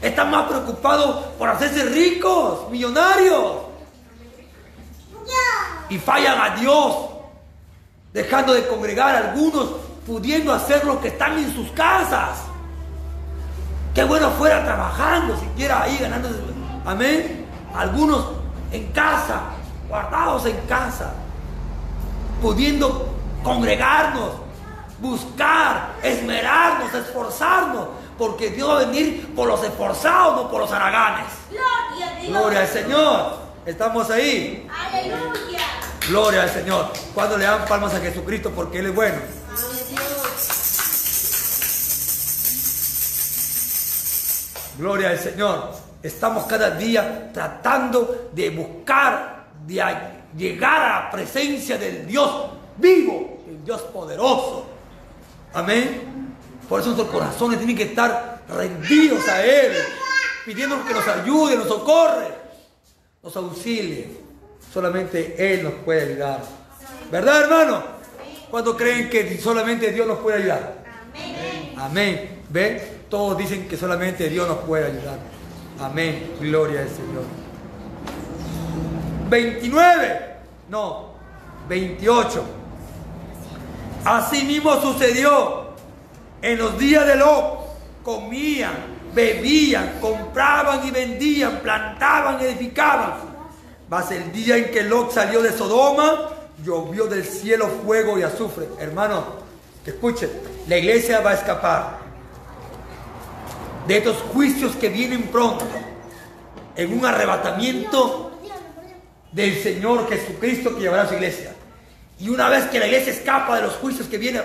Están 0.00 0.30
más 0.30 0.46
preocupados 0.48 1.24
por 1.38 1.48
hacerse 1.48 1.84
ricos, 1.86 2.70
millonarios. 2.70 3.56
Y 5.88 5.98
fallan 5.98 6.40
a 6.40 6.56
Dios, 6.56 6.96
dejando 8.12 8.54
de 8.54 8.66
congregar 8.66 9.14
a 9.14 9.30
algunos, 9.30 9.70
pudiendo 10.06 10.52
hacer 10.52 10.84
lo 10.84 11.00
que 11.00 11.08
están 11.08 11.38
en 11.38 11.52
sus 11.54 11.70
casas. 11.72 12.38
Qué 13.94 14.04
bueno 14.04 14.30
fuera 14.32 14.64
trabajando, 14.64 15.38
siquiera 15.38 15.82
ahí 15.82 15.98
ganando. 15.98 16.28
Amén. 16.84 17.46
Algunos 17.74 18.26
en 18.72 18.86
casa, 18.92 19.40
guardados 19.88 20.46
en 20.46 20.56
casa, 20.66 21.12
pudiendo 22.42 23.08
congregarnos, 23.42 24.32
buscar, 25.04 25.96
esmerarnos, 26.02 26.94
esforzarnos, 26.94 27.88
porque 28.16 28.50
Dios 28.50 28.68
va 28.68 28.76
a 28.76 28.84
venir 28.86 29.34
por 29.34 29.46
los 29.46 29.62
esforzados, 29.62 30.36
no 30.36 30.50
por 30.50 30.60
los 30.62 30.72
haraganes. 30.72 31.26
Gloria 31.50 32.08
a 32.08 32.20
Dios. 32.20 32.30
Gloria 32.30 32.60
al 32.60 32.68
Señor. 32.68 33.38
Estamos 33.66 34.10
ahí. 34.10 34.66
Aleluya. 34.72 35.60
Gloria 36.08 36.42
al 36.42 36.50
Señor. 36.50 36.90
Cuando 37.14 37.36
le 37.36 37.44
dan 37.44 37.66
palmas 37.66 37.94
a 37.94 38.00
Jesucristo 38.00 38.50
porque 38.50 38.78
Él 38.78 38.86
es 38.86 38.94
bueno. 38.94 39.16
Gloria 44.78 45.10
al 45.10 45.18
Señor. 45.18 45.70
Estamos 46.02 46.44
cada 46.44 46.70
día 46.70 47.30
tratando 47.32 48.30
de 48.32 48.50
buscar, 48.50 49.48
de 49.66 49.82
llegar 50.36 50.82
a 50.82 51.04
la 51.04 51.10
presencia 51.10 51.76
del 51.76 52.06
Dios 52.06 52.30
vivo, 52.76 53.38
el 53.48 53.64
Dios 53.64 53.82
poderoso. 53.82 54.73
Amén. 55.54 56.34
Por 56.68 56.80
eso 56.80 56.90
nuestros 56.90 57.10
corazones 57.10 57.58
tienen 57.58 57.76
que 57.76 57.84
estar 57.84 58.42
rendidos 58.48 59.26
a 59.28 59.44
Él, 59.44 59.72
pidiendo 60.44 60.84
que 60.84 60.94
nos 60.94 61.06
ayude, 61.06 61.56
nos 61.56 61.68
socorre, 61.68 62.28
nos 63.22 63.36
auxilie. 63.36 64.08
Solamente 64.72 65.36
Él 65.38 65.62
nos 65.62 65.74
puede 65.84 66.12
ayudar. 66.12 66.42
¿Verdad, 67.10 67.42
hermano? 67.42 67.82
¿Cuántos 68.50 68.76
creen 68.76 69.08
que 69.08 69.38
solamente 69.38 69.92
Dios 69.92 70.06
nos 70.06 70.18
puede 70.18 70.38
ayudar? 70.38 70.84
Amén. 71.14 71.74
Amén. 71.76 72.42
¿Ven? 72.48 72.80
Todos 73.08 73.38
dicen 73.38 73.68
que 73.68 73.76
solamente 73.76 74.28
Dios 74.28 74.48
nos 74.48 74.58
puede 74.58 74.86
ayudar. 74.86 75.18
Amén. 75.80 76.34
Gloria 76.40 76.80
al 76.80 76.88
Señor. 76.88 77.24
29. 79.28 80.20
No. 80.68 81.14
28. 81.68 82.44
Así 84.04 84.44
mismo 84.44 84.80
sucedió 84.80 85.68
en 86.42 86.58
los 86.58 86.78
días 86.78 87.06
de 87.06 87.16
Lot. 87.16 87.64
Comían, 88.02 88.74
bebían, 89.14 89.98
compraban 89.98 90.86
y 90.86 90.90
vendían, 90.90 91.60
plantaban 91.60 92.40
edificaban. 92.40 93.14
Mas 93.88 94.10
el 94.10 94.30
día 94.30 94.58
en 94.58 94.70
que 94.70 94.82
Lot 94.82 95.12
salió 95.12 95.40
de 95.40 95.52
Sodoma, 95.52 96.30
llovió 96.62 97.06
del 97.06 97.24
cielo 97.24 97.68
fuego 97.84 98.18
y 98.18 98.22
azufre. 98.22 98.68
Hermano, 98.78 99.24
escuchen, 99.86 100.30
la 100.68 100.76
iglesia 100.76 101.20
va 101.20 101.30
a 101.30 101.34
escapar 101.34 101.98
de 103.86 103.96
estos 103.96 104.16
juicios 104.32 104.76
que 104.76 104.90
vienen 104.90 105.24
pronto 105.24 105.64
en 106.76 106.98
un 106.98 107.06
arrebatamiento 107.06 108.32
del 109.32 109.62
Señor 109.62 110.08
Jesucristo 110.08 110.74
que 110.74 110.82
llevará 110.82 111.02
a 111.04 111.08
su 111.08 111.14
iglesia. 111.14 111.53
Y 112.18 112.28
una 112.28 112.48
vez 112.48 112.64
que 112.66 112.78
la 112.78 112.86
iglesia 112.86 113.12
escapa 113.12 113.56
de 113.56 113.62
los 113.62 113.74
juicios 113.74 114.06
que 114.08 114.18
vienen, 114.18 114.42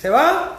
se 0.00 0.08
va. 0.08 0.56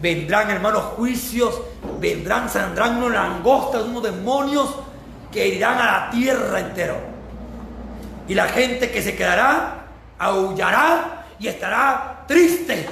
Vendrán, 0.00 0.50
hermanos, 0.50 0.82
juicios, 0.96 1.60
vendrán, 1.98 2.50
saldrán 2.50 2.98
unos 2.98 3.12
langostas, 3.12 3.82
unos 3.82 4.02
demonios 4.02 4.74
que 5.32 5.48
irán 5.48 5.78
a 5.78 5.86
la 5.86 6.10
tierra 6.10 6.60
entero. 6.60 6.96
Y 8.28 8.34
la 8.34 8.48
gente 8.48 8.90
que 8.90 9.02
se 9.02 9.16
quedará, 9.16 9.86
aullará 10.18 11.26
y 11.38 11.48
estará 11.48 12.24
triste. 12.26 12.86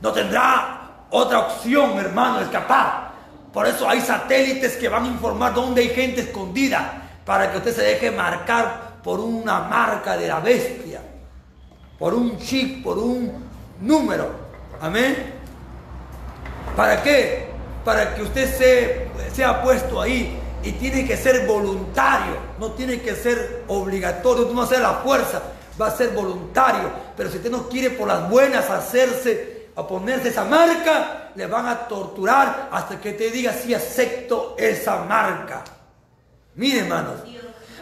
No 0.00 0.12
tendrá 0.12 1.06
otra 1.10 1.40
opción, 1.40 1.98
hermano, 1.98 2.40
escapar. 2.40 3.06
Por 3.52 3.66
eso 3.66 3.88
hay 3.88 4.00
satélites 4.00 4.76
que 4.76 4.88
van 4.88 5.04
a 5.04 5.08
informar 5.08 5.54
dónde 5.54 5.80
hay 5.80 5.88
gente 5.88 6.20
escondida 6.20 7.02
para 7.24 7.50
que 7.50 7.58
usted 7.58 7.74
se 7.74 7.82
deje 7.82 8.10
marcar 8.10 8.96
por 9.02 9.20
una 9.20 9.60
marca 9.60 10.16
de 10.16 10.28
la 10.28 10.40
bestia, 10.40 11.00
por 11.98 12.14
un 12.14 12.38
chip, 12.38 12.82
por 12.82 12.98
un 12.98 13.32
número. 13.80 14.30
Amén. 14.80 15.34
¿Para 16.76 17.02
qué? 17.02 17.48
Para 17.84 18.14
que 18.14 18.22
usted 18.22 18.56
se, 18.56 19.34
sea 19.34 19.62
puesto 19.62 20.00
ahí 20.00 20.38
y 20.62 20.72
tiene 20.72 21.06
que 21.06 21.16
ser 21.16 21.46
voluntario, 21.46 22.36
no 22.58 22.72
tiene 22.72 23.00
que 23.00 23.14
ser 23.14 23.64
obligatorio, 23.68 24.46
no 24.46 24.56
va 24.56 24.64
a 24.64 24.68
ser 24.68 24.80
la 24.80 24.94
fuerza, 24.94 25.42
va 25.80 25.86
a 25.86 25.96
ser 25.96 26.10
voluntario. 26.10 26.90
Pero 27.16 27.30
si 27.30 27.36
usted 27.36 27.50
no 27.50 27.68
quiere 27.68 27.90
por 27.90 28.08
las 28.08 28.28
buenas 28.28 28.68
hacerse, 28.68 29.56
a 29.76 29.86
ponerse 29.86 30.30
esa 30.30 30.44
marca, 30.44 31.30
le 31.34 31.46
van 31.46 31.66
a 31.66 31.86
torturar 31.86 32.70
hasta 32.72 32.98
que 32.98 33.12
te 33.12 33.30
diga 33.30 33.52
si 33.52 33.74
acepto 33.74 34.56
esa 34.58 35.04
marca. 35.04 35.62
Mire, 36.54 36.80
hermanos, 36.80 37.20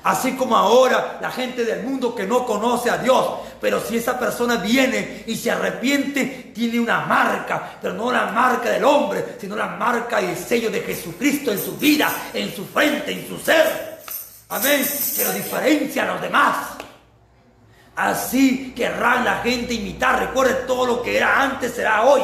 así 0.02 0.36
como 0.36 0.56
ahora 0.56 1.18
la 1.20 1.30
gente 1.30 1.64
del 1.64 1.84
mundo 1.84 2.14
que 2.14 2.26
no 2.26 2.44
conoce 2.44 2.90
a 2.90 2.98
Dios, 2.98 3.24
pero 3.64 3.80
si 3.80 3.96
esa 3.96 4.18
persona 4.18 4.56
viene 4.56 5.24
y 5.26 5.34
se 5.36 5.50
arrepiente, 5.50 6.52
tiene 6.54 6.78
una 6.78 7.00
marca, 7.06 7.78
pero 7.80 7.94
no 7.94 8.12
la 8.12 8.26
marca 8.26 8.68
del 8.68 8.84
hombre, 8.84 9.36
sino 9.40 9.56
la 9.56 9.68
marca 9.68 10.20
y 10.20 10.26
el 10.26 10.36
sello 10.36 10.70
de 10.70 10.82
Jesucristo 10.82 11.50
en 11.50 11.58
su 11.58 11.78
vida, 11.78 12.12
en 12.34 12.54
su 12.54 12.66
frente, 12.66 13.12
en 13.12 13.26
su 13.26 13.38
ser. 13.38 14.00
Amén. 14.50 14.86
Que 15.16 15.24
lo 15.24 15.32
diferencia 15.32 16.02
a 16.02 16.12
los 16.12 16.20
demás. 16.20 16.56
Así 17.96 18.74
querrán 18.76 19.24
la 19.24 19.36
gente 19.38 19.72
imitar. 19.72 20.20
Recuerde 20.20 20.66
todo 20.66 20.84
lo 20.84 21.02
que 21.02 21.16
era 21.16 21.40
antes 21.40 21.72
será 21.72 22.02
hoy. 22.02 22.20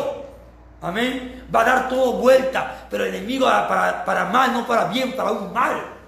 Amén. 0.83 1.47
Va 1.55 1.63
a 1.63 1.65
dar 1.65 1.89
todo 1.89 2.19
vuelta, 2.19 2.87
pero 2.91 3.07
el 3.07 3.15
enemigo 3.15 3.47
para, 3.47 4.05
para 4.05 4.27
mal, 4.27 4.53
no 4.53 4.67
para 4.67 4.89
bien, 4.89 5.17
para 5.17 5.31
un 5.31 5.55
mal. 5.55 6.00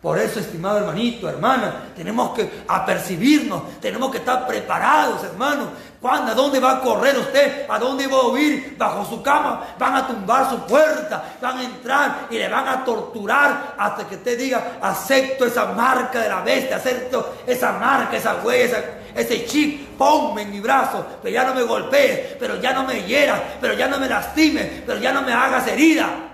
Por 0.00 0.18
eso, 0.18 0.40
estimado 0.40 0.78
hermanito, 0.78 1.28
hermana, 1.28 1.92
tenemos 1.94 2.30
que 2.34 2.64
apercibirnos, 2.66 3.80
tenemos 3.80 4.10
que 4.10 4.16
estar 4.16 4.46
preparados, 4.46 5.22
hermano. 5.24 5.68
¿Cuándo? 6.00 6.32
¿A 6.32 6.34
dónde 6.34 6.58
va 6.58 6.78
a 6.78 6.80
correr 6.80 7.18
usted? 7.18 7.66
¿A 7.68 7.78
dónde 7.78 8.06
va 8.06 8.16
a 8.16 8.28
huir? 8.28 8.76
Bajo 8.78 9.04
su 9.04 9.22
cama. 9.22 9.74
Van 9.78 9.96
a 9.96 10.06
tumbar 10.06 10.48
su 10.48 10.58
puerta, 10.60 11.34
van 11.42 11.58
a 11.58 11.64
entrar 11.64 12.28
y 12.30 12.38
le 12.38 12.48
van 12.48 12.66
a 12.66 12.82
torturar 12.82 13.74
hasta 13.76 14.08
que 14.08 14.14
usted 14.14 14.38
diga, 14.38 14.78
acepto 14.80 15.44
esa 15.44 15.66
marca 15.66 16.22
de 16.22 16.30
la 16.30 16.40
bestia, 16.40 16.76
acepto 16.76 17.34
esa 17.46 17.72
marca, 17.72 18.16
esa 18.16 18.36
huella, 18.42 18.82
ese 19.14 19.44
chip, 19.44 19.98
ponme 19.98 20.42
en 20.42 20.50
mi 20.50 20.60
brazo, 20.60 21.04
pero 21.22 21.34
ya 21.34 21.44
no 21.44 21.54
me 21.54 21.62
golpees, 21.62 22.36
pero 22.38 22.58
ya 22.58 22.72
no 22.72 22.84
me 22.84 23.02
hieras, 23.02 23.38
pero 23.60 23.74
ya 23.74 23.86
no 23.86 23.98
me 23.98 24.08
lastimes, 24.08 24.82
pero 24.86 24.98
ya 24.98 25.12
no 25.12 25.20
me 25.20 25.34
hagas 25.34 25.66
herida. 25.66 26.29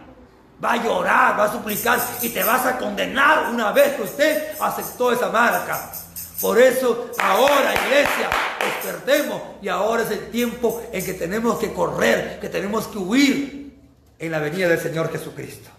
Va 0.63 0.73
a 0.73 0.83
llorar, 0.83 1.39
va 1.39 1.45
a 1.45 1.53
suplicar 1.53 2.01
y 2.23 2.31
te 2.31 2.43
vas 2.43 2.65
a 2.65 2.79
condenar 2.79 3.51
una 3.53 3.73
vez 3.73 3.95
que 3.95 4.03
usted 4.03 4.55
aceptó 4.59 5.13
esa 5.13 5.29
marca. 5.29 5.93
Por 6.41 6.59
eso 6.59 7.11
ahora, 7.19 7.75
iglesia, 7.75 8.31
despertemos 8.61 9.41
y 9.63 9.69
ahora 9.69 10.03
es 10.03 10.11
el 10.11 10.31
tiempo 10.31 10.83
en 10.93 11.05
que 11.05 11.15
tenemos 11.15 11.59
que 11.59 11.73
correr, 11.73 12.39
que 12.41 12.49
tenemos 12.49 12.87
que 12.89 12.99
huir 12.99 13.79
en 14.19 14.31
la 14.31 14.39
venida 14.39 14.69
del 14.69 14.81
Señor 14.81 15.11
Jesucristo. 15.11 15.71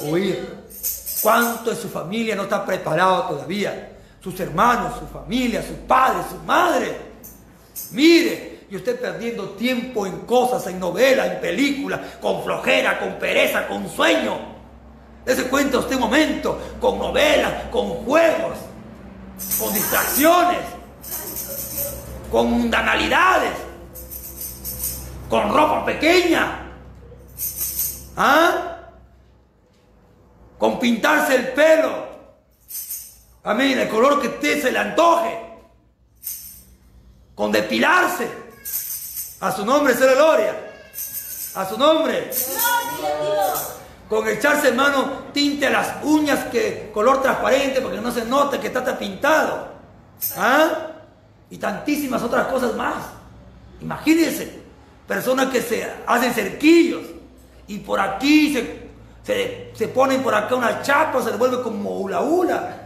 Huir. 0.00 0.64
¿Cuánto 1.22 1.70
de 1.70 1.76
su 1.76 1.88
familia 1.88 2.36
no 2.36 2.42
está 2.42 2.64
preparado 2.64 3.28
todavía? 3.28 3.96
Sus 4.22 4.38
hermanos, 4.40 4.98
su 4.98 5.06
familia, 5.06 5.62
sus 5.62 5.76
padres, 5.86 6.26
su 6.30 6.36
madre. 6.44 6.96
Mire, 7.92 8.53
y 8.74 8.76
usted 8.76 9.00
perdiendo 9.00 9.50
tiempo 9.50 10.04
en 10.04 10.22
cosas, 10.22 10.66
en 10.66 10.80
novelas, 10.80 11.30
en 11.30 11.40
películas, 11.40 12.00
con 12.20 12.42
flojera, 12.42 12.98
con 12.98 13.20
pereza, 13.20 13.68
con 13.68 13.88
sueño. 13.88 14.36
Dese 15.24 15.44
cuenta 15.44 15.78
usted 15.78 15.94
un 15.94 16.00
momento, 16.00 16.60
con 16.80 16.98
novelas, 16.98 17.68
con 17.70 17.88
juegos, 18.04 18.58
con 19.60 19.72
distracciones. 19.72 20.58
con 22.32 22.50
mundanalidades, 22.50 23.52
con 25.30 25.54
ropa 25.54 25.84
pequeña, 25.84 26.68
¿ah? 28.16 28.78
con 30.58 30.80
pintarse 30.80 31.36
el 31.36 31.48
pelo, 31.52 32.08
amén, 33.44 33.78
el 33.78 33.88
color 33.88 34.20
que 34.20 34.26
usted 34.26 34.60
se 34.60 34.72
le 34.72 34.78
antoje, 34.80 35.38
con 37.36 37.52
depilarse, 37.52 38.43
a 39.44 39.52
su 39.52 39.66
nombre 39.66 39.92
sea 39.92 40.06
la 40.06 40.14
gloria, 40.14 40.54
a 41.54 41.68
su 41.68 41.76
nombre, 41.76 42.30
con 44.08 44.26
echarse 44.26 44.68
hermano 44.68 45.24
tinte 45.34 45.66
a 45.66 45.70
las 45.70 46.02
uñas 46.02 46.46
que 46.46 46.90
color 46.94 47.20
transparente 47.20 47.82
porque 47.82 48.00
no 48.00 48.10
se 48.10 48.24
note 48.24 48.58
que 48.58 48.68
está 48.68 48.98
pintado, 48.98 49.68
¿ah? 50.38 50.68
y 51.50 51.58
tantísimas 51.58 52.22
otras 52.22 52.46
cosas 52.46 52.74
más. 52.74 52.94
Imagínense, 53.82 54.62
personas 55.06 55.48
que 55.48 55.60
se 55.60 55.92
hacen 56.06 56.32
cerquillos 56.32 57.02
y 57.66 57.80
por 57.80 58.00
aquí 58.00 58.54
se, 58.54 58.88
se, 59.24 59.72
se 59.74 59.88
ponen 59.88 60.22
por 60.22 60.34
acá 60.34 60.54
una 60.54 60.80
chapa, 60.80 61.22
se 61.22 61.32
le 61.32 61.36
vuelve 61.36 61.62
como 61.62 61.98
hula 61.98 62.22
hula, 62.22 62.76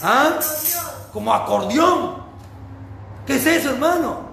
¿ah? 0.00 0.38
como 1.12 1.34
acordeón. 1.34 2.24
¿Qué 3.26 3.36
es 3.36 3.44
eso, 3.44 3.68
hermano? 3.72 4.25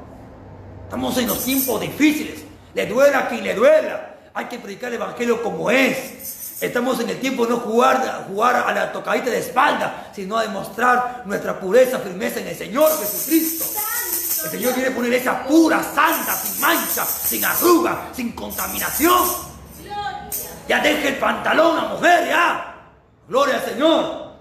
Estamos 0.94 1.18
en 1.18 1.26
los 1.26 1.44
tiempos 1.44 1.82
difíciles. 1.82 2.44
Le 2.76 2.86
duela 2.86 3.18
a 3.18 3.28
quien 3.28 3.44
le 3.44 3.56
duela. 3.56 4.16
Hay 4.32 4.46
que 4.46 4.60
predicar 4.60 4.90
el 4.90 5.02
evangelio 5.02 5.42
como 5.42 5.72
es. 5.72 6.62
Estamos 6.62 7.00
en 7.00 7.10
el 7.10 7.20
tiempo 7.20 7.48
de 7.48 7.54
no 7.54 7.58
jugar, 7.62 8.28
jugar 8.28 8.58
a 8.58 8.72
la 8.72 8.92
tocadita 8.92 9.32
de 9.32 9.40
espalda, 9.40 10.12
sino 10.14 10.38
a 10.38 10.44
demostrar 10.44 11.24
nuestra 11.26 11.60
pureza, 11.60 11.98
firmeza 11.98 12.42
en 12.42 12.50
el 12.50 12.56
Señor 12.56 12.92
Jesucristo. 13.00 13.66
El 14.44 14.52
Señor 14.52 14.74
quiere 14.76 14.92
poner 14.92 15.14
esa 15.14 15.44
pura, 15.46 15.82
santa, 15.82 16.36
sin 16.36 16.62
mancha, 16.62 17.04
sin 17.06 17.44
arruga, 17.44 18.10
sin 18.16 18.34
contaminación. 18.34 19.30
Ya 20.70 20.80
deje 20.80 21.08
el 21.08 21.18
pantalón 21.18 21.76
a 21.76 21.88
mujer, 21.88 22.28
ya. 22.28 22.76
Gloria 23.28 23.56
al 23.56 23.66
Señor. 23.66 24.36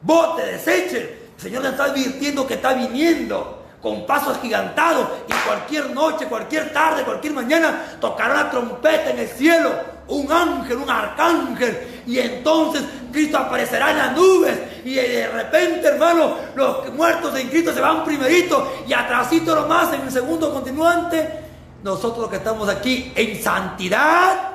Bote, 0.00 0.46
deseche. 0.46 1.22
El 1.36 1.42
Señor 1.42 1.64
le 1.64 1.70
está 1.70 1.86
advirtiendo 1.86 2.46
que 2.46 2.54
está 2.54 2.72
viniendo 2.72 3.61
con 3.82 4.06
pasos 4.06 4.38
gigantados 4.40 5.08
y 5.26 5.32
cualquier 5.46 5.90
noche, 5.90 6.26
cualquier 6.26 6.72
tarde, 6.72 7.02
cualquier 7.02 7.32
mañana 7.32 7.96
tocará 8.00 8.34
la 8.34 8.50
trompeta 8.50 9.10
en 9.10 9.18
el 9.18 9.28
cielo. 9.28 9.70
Un 10.08 10.30
ángel, 10.30 10.76
un 10.76 10.90
arcángel. 10.90 12.02
Y 12.06 12.18
entonces 12.18 12.82
Cristo 13.10 13.38
aparecerá 13.38 13.90
en 13.90 13.98
las 13.98 14.16
nubes. 14.16 14.58
Y 14.84 14.94
de 14.94 15.26
repente, 15.28 15.88
hermano, 15.88 16.36
los 16.54 16.92
muertos 16.94 17.36
en 17.38 17.48
Cristo 17.48 17.72
se 17.72 17.80
van 17.80 18.04
primerito 18.04 18.84
y 18.86 18.92
atrasito 18.92 19.54
nomás 19.54 19.92
en 19.94 20.02
el 20.02 20.10
segundo 20.10 20.52
continuante. 20.52 21.40
Nosotros 21.82 22.28
que 22.28 22.36
estamos 22.36 22.68
aquí 22.68 23.12
en 23.16 23.42
santidad 23.42 24.51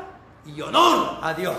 y 0.55 0.61
honor 0.61 1.19
a 1.21 1.33
Dios. 1.33 1.55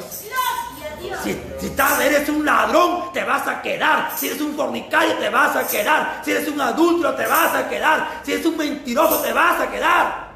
Si, 1.23 1.31
estás- 1.67 2.01
eres 2.01 2.29
un 2.29 2.45
ladrón, 2.45 3.13
te 3.13 3.23
vas 3.25 3.47
a 3.47 3.63
quedar. 3.63 4.13
Si 4.17 4.27
eres 4.29 4.41
un 4.41 4.57
fornicario, 4.57 5.15
te 5.19 5.29
vas 5.31 5.55
a 5.57 5.67
quedar. 5.67 6.23
Si 6.25 6.31
eres 6.33 6.49
un 6.49 6.61
adúltero, 6.61 7.15
te 7.15 7.27
vas 7.27 7.55
a 7.55 7.69
quedar. 7.69 8.21
Si 8.25 8.33
eres 8.33 8.47
un 8.47 8.57
mentiroso, 8.57 9.19
te 9.21 9.33
vas 9.33 9.61
a 9.61 9.71
quedar. 9.71 10.29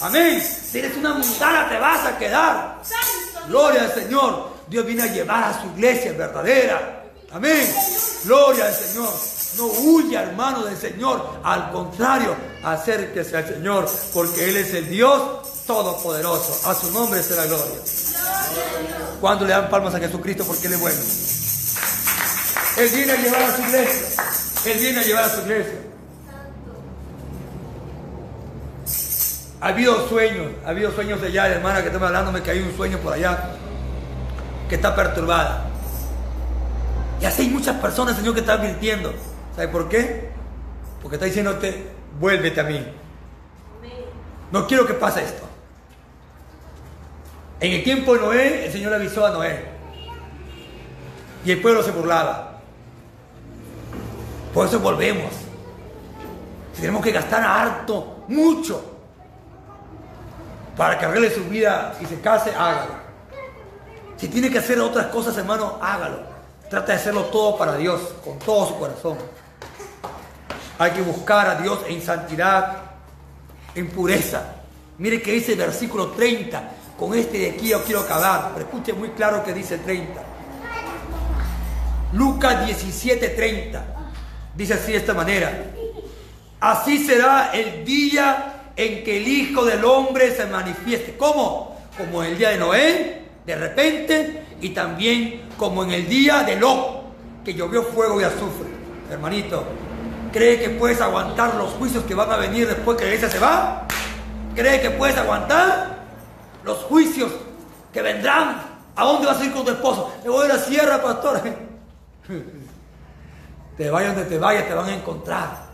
Amén. 0.00 0.40
Si 0.42 0.78
eres 0.78 0.96
una 0.96 1.14
mundana, 1.14 1.68
te 1.68 1.78
vas 1.78 2.04
a 2.06 2.18
quedar. 2.18 2.82
Gloria 3.48 3.82
al 3.82 3.92
Señor. 3.94 4.54
Dios 4.68 4.86
viene 4.86 5.02
a 5.02 5.06
llevar 5.06 5.44
a 5.44 5.60
su 5.60 5.66
iglesia 5.68 6.12
verdadera. 6.12 7.04
Amén. 7.32 7.74
Gloria 8.24 8.66
al 8.66 8.74
Señor. 8.74 9.10
No 9.58 9.66
huya, 9.66 10.22
hermano 10.22 10.62
del 10.64 10.76
Señor. 10.76 11.40
Al 11.44 11.70
contrario, 11.70 12.34
acérquese 12.64 13.36
al 13.36 13.46
Señor, 13.46 13.88
porque 14.12 14.48
Él 14.48 14.56
es 14.56 14.74
el 14.74 14.88
Dios 14.88 15.20
Todopoderoso. 15.66 16.68
A 16.68 16.74
su 16.74 16.90
nombre 16.92 17.22
será 17.22 17.46
gloria. 17.46 17.80
Cuando 19.20 19.44
le 19.44 19.52
dan 19.52 19.68
palmas 19.70 19.94
a 19.94 19.98
Jesucristo 19.98 20.44
porque 20.44 20.66
Él 20.66 20.74
es 20.74 20.80
bueno. 20.80 21.00
Él 22.76 22.90
viene 22.94 23.12
a 23.12 23.16
llevar 23.16 23.42
a 23.42 23.56
su 23.56 23.62
iglesia. 23.62 24.24
Él 24.66 24.78
viene 24.78 25.00
a 25.00 25.02
llevar 25.02 25.24
a 25.24 25.28
su 25.28 25.40
iglesia. 25.40 25.78
Ha 29.60 29.68
habido 29.68 30.08
sueños, 30.08 30.52
ha 30.66 30.70
habido 30.70 30.92
sueños 30.92 31.22
de 31.22 31.28
allá, 31.28 31.48
hermana, 31.48 31.80
que 31.80 31.86
estamos 31.86 32.06
hablando, 32.06 32.32
me 32.32 32.42
caí 32.42 32.60
un 32.60 32.76
sueño 32.76 32.98
por 32.98 33.14
allá 33.14 33.50
que 34.68 34.74
está 34.74 34.94
perturbada. 34.94 35.64
Y 37.22 37.24
así 37.24 37.42
hay 37.42 37.48
muchas 37.48 37.76
personas, 37.76 38.16
Señor, 38.16 38.34
que 38.34 38.40
están 38.40 38.60
advirtiendo. 38.60 39.14
¿Sabe 39.56 39.68
por 39.68 39.88
qué? 39.88 40.28
Porque 41.00 41.16
está 41.16 41.24
diciéndote, 41.24 41.86
vuélvete 42.20 42.60
a 42.60 42.64
mí. 42.64 42.84
No 44.50 44.66
quiero 44.66 44.86
que 44.86 44.92
pase 44.94 45.24
esto. 45.24 45.43
En 47.64 47.72
el 47.72 47.82
tiempo 47.82 48.12
de 48.12 48.20
Noé, 48.20 48.66
el 48.66 48.72
Señor 48.72 48.92
avisó 48.92 49.24
a 49.24 49.30
Noé. 49.30 49.64
Y 51.46 51.50
el 51.50 51.62
pueblo 51.62 51.82
se 51.82 51.92
burlaba. 51.92 52.60
Por 54.52 54.66
eso 54.66 54.80
volvemos. 54.80 55.32
Si 56.74 56.82
tenemos 56.82 57.02
que 57.02 57.10
gastar 57.10 57.42
harto, 57.42 58.26
mucho, 58.28 58.84
para 60.76 60.98
que 60.98 61.06
arregle 61.06 61.30
su 61.30 61.42
vida 61.44 61.96
y 62.02 62.04
se 62.04 62.20
case, 62.20 62.50
hágalo. 62.50 62.96
Si 64.18 64.28
tiene 64.28 64.50
que 64.50 64.58
hacer 64.58 64.78
otras 64.78 65.06
cosas, 65.06 65.34
hermano, 65.38 65.78
hágalo. 65.80 66.18
Trata 66.68 66.92
de 66.92 66.98
hacerlo 66.98 67.22
todo 67.32 67.56
para 67.56 67.78
Dios, 67.78 67.98
con 68.22 68.38
todo 68.40 68.68
su 68.68 68.78
corazón. 68.78 69.16
Hay 70.78 70.90
que 70.90 71.00
buscar 71.00 71.48
a 71.48 71.54
Dios 71.54 71.78
en 71.88 72.02
santidad, 72.02 72.76
en 73.74 73.88
pureza. 73.88 74.56
Mire 74.98 75.22
que 75.22 75.32
dice 75.32 75.52
el 75.52 75.58
versículo 75.60 76.08
30. 76.08 76.83
Con 76.98 77.14
este 77.14 77.38
de 77.38 77.50
aquí 77.50 77.68
yo 77.68 77.82
quiero 77.82 78.00
acabar, 78.00 78.52
pero 78.54 78.66
escuche 78.66 78.92
muy 78.92 79.10
claro 79.10 79.42
que 79.44 79.52
dice 79.52 79.74
el 79.74 79.80
30. 79.80 80.22
Lucas 82.12 82.64
17, 82.64 83.28
30. 83.28 83.84
Dice 84.54 84.74
así 84.74 84.92
de 84.92 84.98
esta 84.98 85.14
manera. 85.14 85.64
Así 86.60 87.04
será 87.04 87.50
el 87.52 87.84
día 87.84 88.70
en 88.76 89.02
que 89.02 89.16
el 89.18 89.26
Hijo 89.26 89.64
del 89.64 89.84
Hombre 89.84 90.34
se 90.34 90.46
manifieste. 90.46 91.16
¿Cómo? 91.16 91.76
Como 91.98 92.22
en 92.22 92.32
el 92.32 92.38
día 92.38 92.50
de 92.50 92.58
Noé, 92.58 93.22
de 93.44 93.56
repente, 93.56 94.44
y 94.60 94.70
también 94.70 95.48
como 95.56 95.82
en 95.82 95.90
el 95.90 96.08
día 96.08 96.44
de 96.44 96.56
Lot, 96.56 97.42
que 97.44 97.54
llovió 97.54 97.82
fuego 97.82 98.20
y 98.20 98.24
azufre. 98.24 98.68
Hermanito, 99.10 99.64
¿cree 100.32 100.60
que 100.60 100.70
puedes 100.70 101.00
aguantar 101.00 101.56
los 101.56 101.72
juicios 101.72 102.04
que 102.04 102.14
van 102.14 102.30
a 102.30 102.36
venir 102.36 102.68
después 102.68 102.96
que 102.96 103.04
la 103.04 103.14
iglesia 103.14 103.30
se 103.30 103.38
va? 103.38 103.86
¿Cree 104.54 104.80
que 104.80 104.90
puedes 104.90 105.16
aguantar 105.16 105.93
los 106.64 106.78
juicios 106.84 107.30
que 107.92 108.02
vendrán? 108.02 108.74
¿A 108.96 109.04
dónde 109.04 109.26
vas 109.26 109.40
a 109.40 109.44
ir 109.44 109.52
con 109.52 109.64
tu 109.64 109.70
esposo? 109.70 110.12
Me 110.22 110.30
voy 110.30 110.46
a 110.46 110.54
la 110.54 110.58
sierra, 110.58 111.02
pastor. 111.02 111.42
Te 113.76 113.90
vayas 113.90 114.14
donde 114.14 114.30
te 114.30 114.38
vayas, 114.38 114.68
te 114.68 114.74
van 114.74 114.88
a 114.88 114.94
encontrar. 114.94 115.64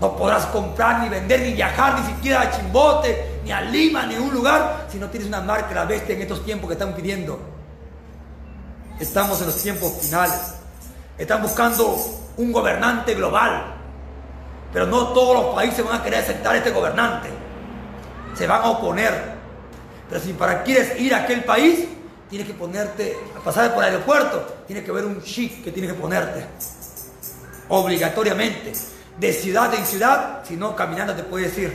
No 0.00 0.16
podrás 0.16 0.46
comprar, 0.46 1.00
ni 1.00 1.10
vender, 1.10 1.40
ni 1.40 1.52
viajar, 1.52 2.00
ni 2.00 2.06
siquiera 2.14 2.40
a 2.40 2.50
Chimbote, 2.50 3.40
ni 3.44 3.52
a 3.52 3.60
Lima, 3.60 4.06
ni 4.06 4.14
a 4.14 4.20
un 4.20 4.32
lugar, 4.32 4.86
si 4.90 4.98
no 4.98 5.10
tienes 5.10 5.28
una 5.28 5.42
marca 5.42 5.74
la 5.74 5.84
bestia 5.84 6.14
en 6.14 6.22
estos 6.22 6.42
tiempos 6.46 6.68
que 6.68 6.74
están 6.74 6.94
pidiendo. 6.94 7.38
Estamos 8.98 9.38
en 9.40 9.46
los 9.48 9.62
tiempos 9.62 9.92
finales. 10.00 10.54
Están 11.18 11.42
buscando 11.42 11.94
un 12.38 12.52
gobernante 12.52 13.14
global. 13.14 13.74
Pero 14.72 14.86
no 14.86 15.08
todos 15.08 15.44
los 15.44 15.54
países 15.54 15.84
van 15.84 16.00
a 16.00 16.02
querer 16.02 16.20
aceptar 16.20 16.56
este 16.56 16.70
gobernante. 16.70 17.35
Se 18.36 18.46
van 18.46 18.62
a 18.62 18.70
oponer. 18.70 19.36
Pero 20.08 20.20
si 20.20 20.32
para 20.32 20.62
quieres 20.62 21.00
ir 21.00 21.14
a 21.14 21.22
aquel 21.22 21.44
país, 21.44 21.86
tienes 22.28 22.46
que 22.46 22.54
ponerte, 22.54 23.16
a 23.36 23.40
pasar 23.40 23.74
por 23.74 23.84
el 23.84 23.90
aeropuerto, 23.90 24.40
tienes 24.66 24.84
que 24.84 24.92
ver 24.92 25.04
un 25.04 25.22
chip 25.22 25.64
que 25.64 25.72
tienes 25.72 25.92
que 25.92 25.98
ponerte. 25.98 26.44
Obligatoriamente. 27.68 28.72
De 29.18 29.32
ciudad 29.32 29.72
en 29.74 29.86
ciudad, 29.86 30.42
si 30.46 30.56
no 30.56 30.76
caminando 30.76 31.14
te 31.14 31.22
puedes 31.22 31.56
ir. 31.56 31.74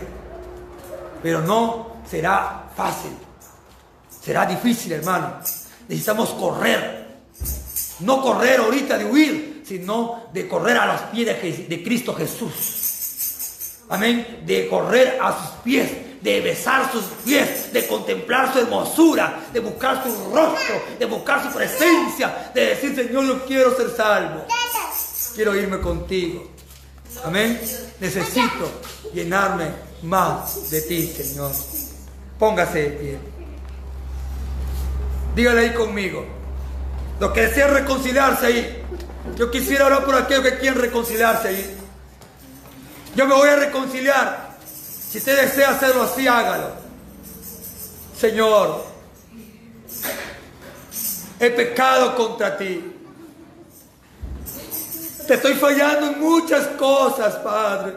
Pero 1.24 1.42
no 1.42 1.98
será 2.10 2.70
fácil. 2.76 3.12
Será 4.22 4.46
difícil, 4.46 4.92
hermano. 4.92 5.40
Necesitamos 5.88 6.30
correr. 6.30 7.02
No 8.02 8.22
correr 8.22 8.60
ahorita 8.60 8.98
de 8.98 9.06
huir, 9.06 9.64
sino 9.66 10.28
de 10.34 10.48
correr 10.48 10.78
a 10.78 10.86
los 10.86 11.02
pies 11.04 11.26
de, 11.26 11.66
de 11.68 11.84
Cristo 11.84 12.14
Jesús. 12.14 13.82
Amén. 13.90 14.44
De 14.46 14.68
correr 14.68 15.18
a 15.22 15.38
sus 15.38 15.50
pies, 15.64 15.92
de 16.22 16.42
besar 16.42 16.92
sus 16.92 17.04
pies, 17.26 17.74
de 17.74 17.88
contemplar 17.88 18.54
su 18.54 18.60
hermosura, 18.60 19.40
de 19.52 19.60
buscar 19.60 20.04
su 20.04 20.10
rostro, 20.34 20.82
de 21.00 21.06
buscar 21.06 21.44
su 21.44 21.56
presencia, 21.56 22.52
de 22.54 22.68
decir, 22.68 22.96
Señor, 22.96 23.26
yo 23.26 23.46
quiero 23.46 23.76
ser 23.76 23.96
salvo. 23.96 24.46
Quiero 25.34 25.56
irme 25.56 25.80
contigo. 25.80 26.48
Amén. 27.24 27.60
Necesito 28.00 28.82
llenarme 29.14 29.70
más 30.04 30.70
de 30.70 30.82
ti, 30.82 31.08
Señor. 31.08 31.52
Póngase 32.38 32.82
de 32.82 32.90
pie. 32.90 33.18
Dígale 35.36 35.62
ahí 35.62 35.74
conmigo. 35.74 36.26
Los 37.20 37.32
que 37.32 37.42
desean 37.42 37.74
reconciliarse 37.74 38.46
ahí, 38.46 38.84
Yo 39.36 39.52
quisiera 39.52 39.86
orar 39.86 40.04
por 40.04 40.16
aquellos 40.16 40.44
que 40.44 40.58
quieren 40.58 40.82
reconciliarse 40.82 41.48
ahí. 41.48 41.78
Yo 43.16 43.28
me 43.28 43.36
voy 43.36 43.50
a 43.50 43.56
reconciliar. 43.56 44.41
Si 45.12 45.18
usted 45.18 45.42
desea 45.42 45.72
hacerlo 45.72 46.04
así, 46.04 46.26
hágalo. 46.26 46.70
Señor, 48.18 48.86
he 51.38 51.50
pecado 51.50 52.16
contra 52.16 52.58
ti. 52.58 52.94
Te 55.28 55.34
estoy 55.34 55.56
fallando 55.56 56.08
en 56.08 56.20
muchas 56.22 56.66
cosas, 56.78 57.36
Padre. 57.40 57.96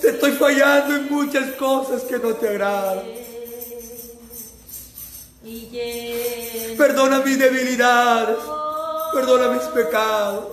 Te 0.00 0.08
estoy 0.08 0.32
fallando 0.32 0.96
en 0.96 1.12
muchas 1.12 1.54
cosas 1.56 2.00
que 2.00 2.18
no 2.18 2.32
te 2.32 2.48
agradan. 2.48 3.02
Perdona 6.78 7.18
mis 7.18 7.38
debilidades. 7.38 8.38
Perdona 9.12 9.48
mis 9.48 9.64
pecados. 9.64 10.46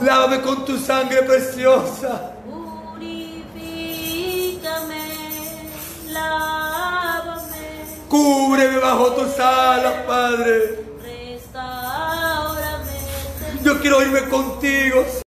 Lávame 0.00 0.40
con 0.42 0.64
tu 0.64 0.78
sangre 0.78 1.22
preciosa. 1.22 2.32
Purifícame, 2.44 3.40
lávame, 6.08 7.84
Cúbreme 8.08 8.78
bajo 8.78 9.12
tus 9.12 9.38
alas, 9.40 10.06
Padre. 10.06 10.88
Yo 13.62 13.80
quiero 13.80 14.00
irme 14.00 14.22
contigo, 14.28 15.04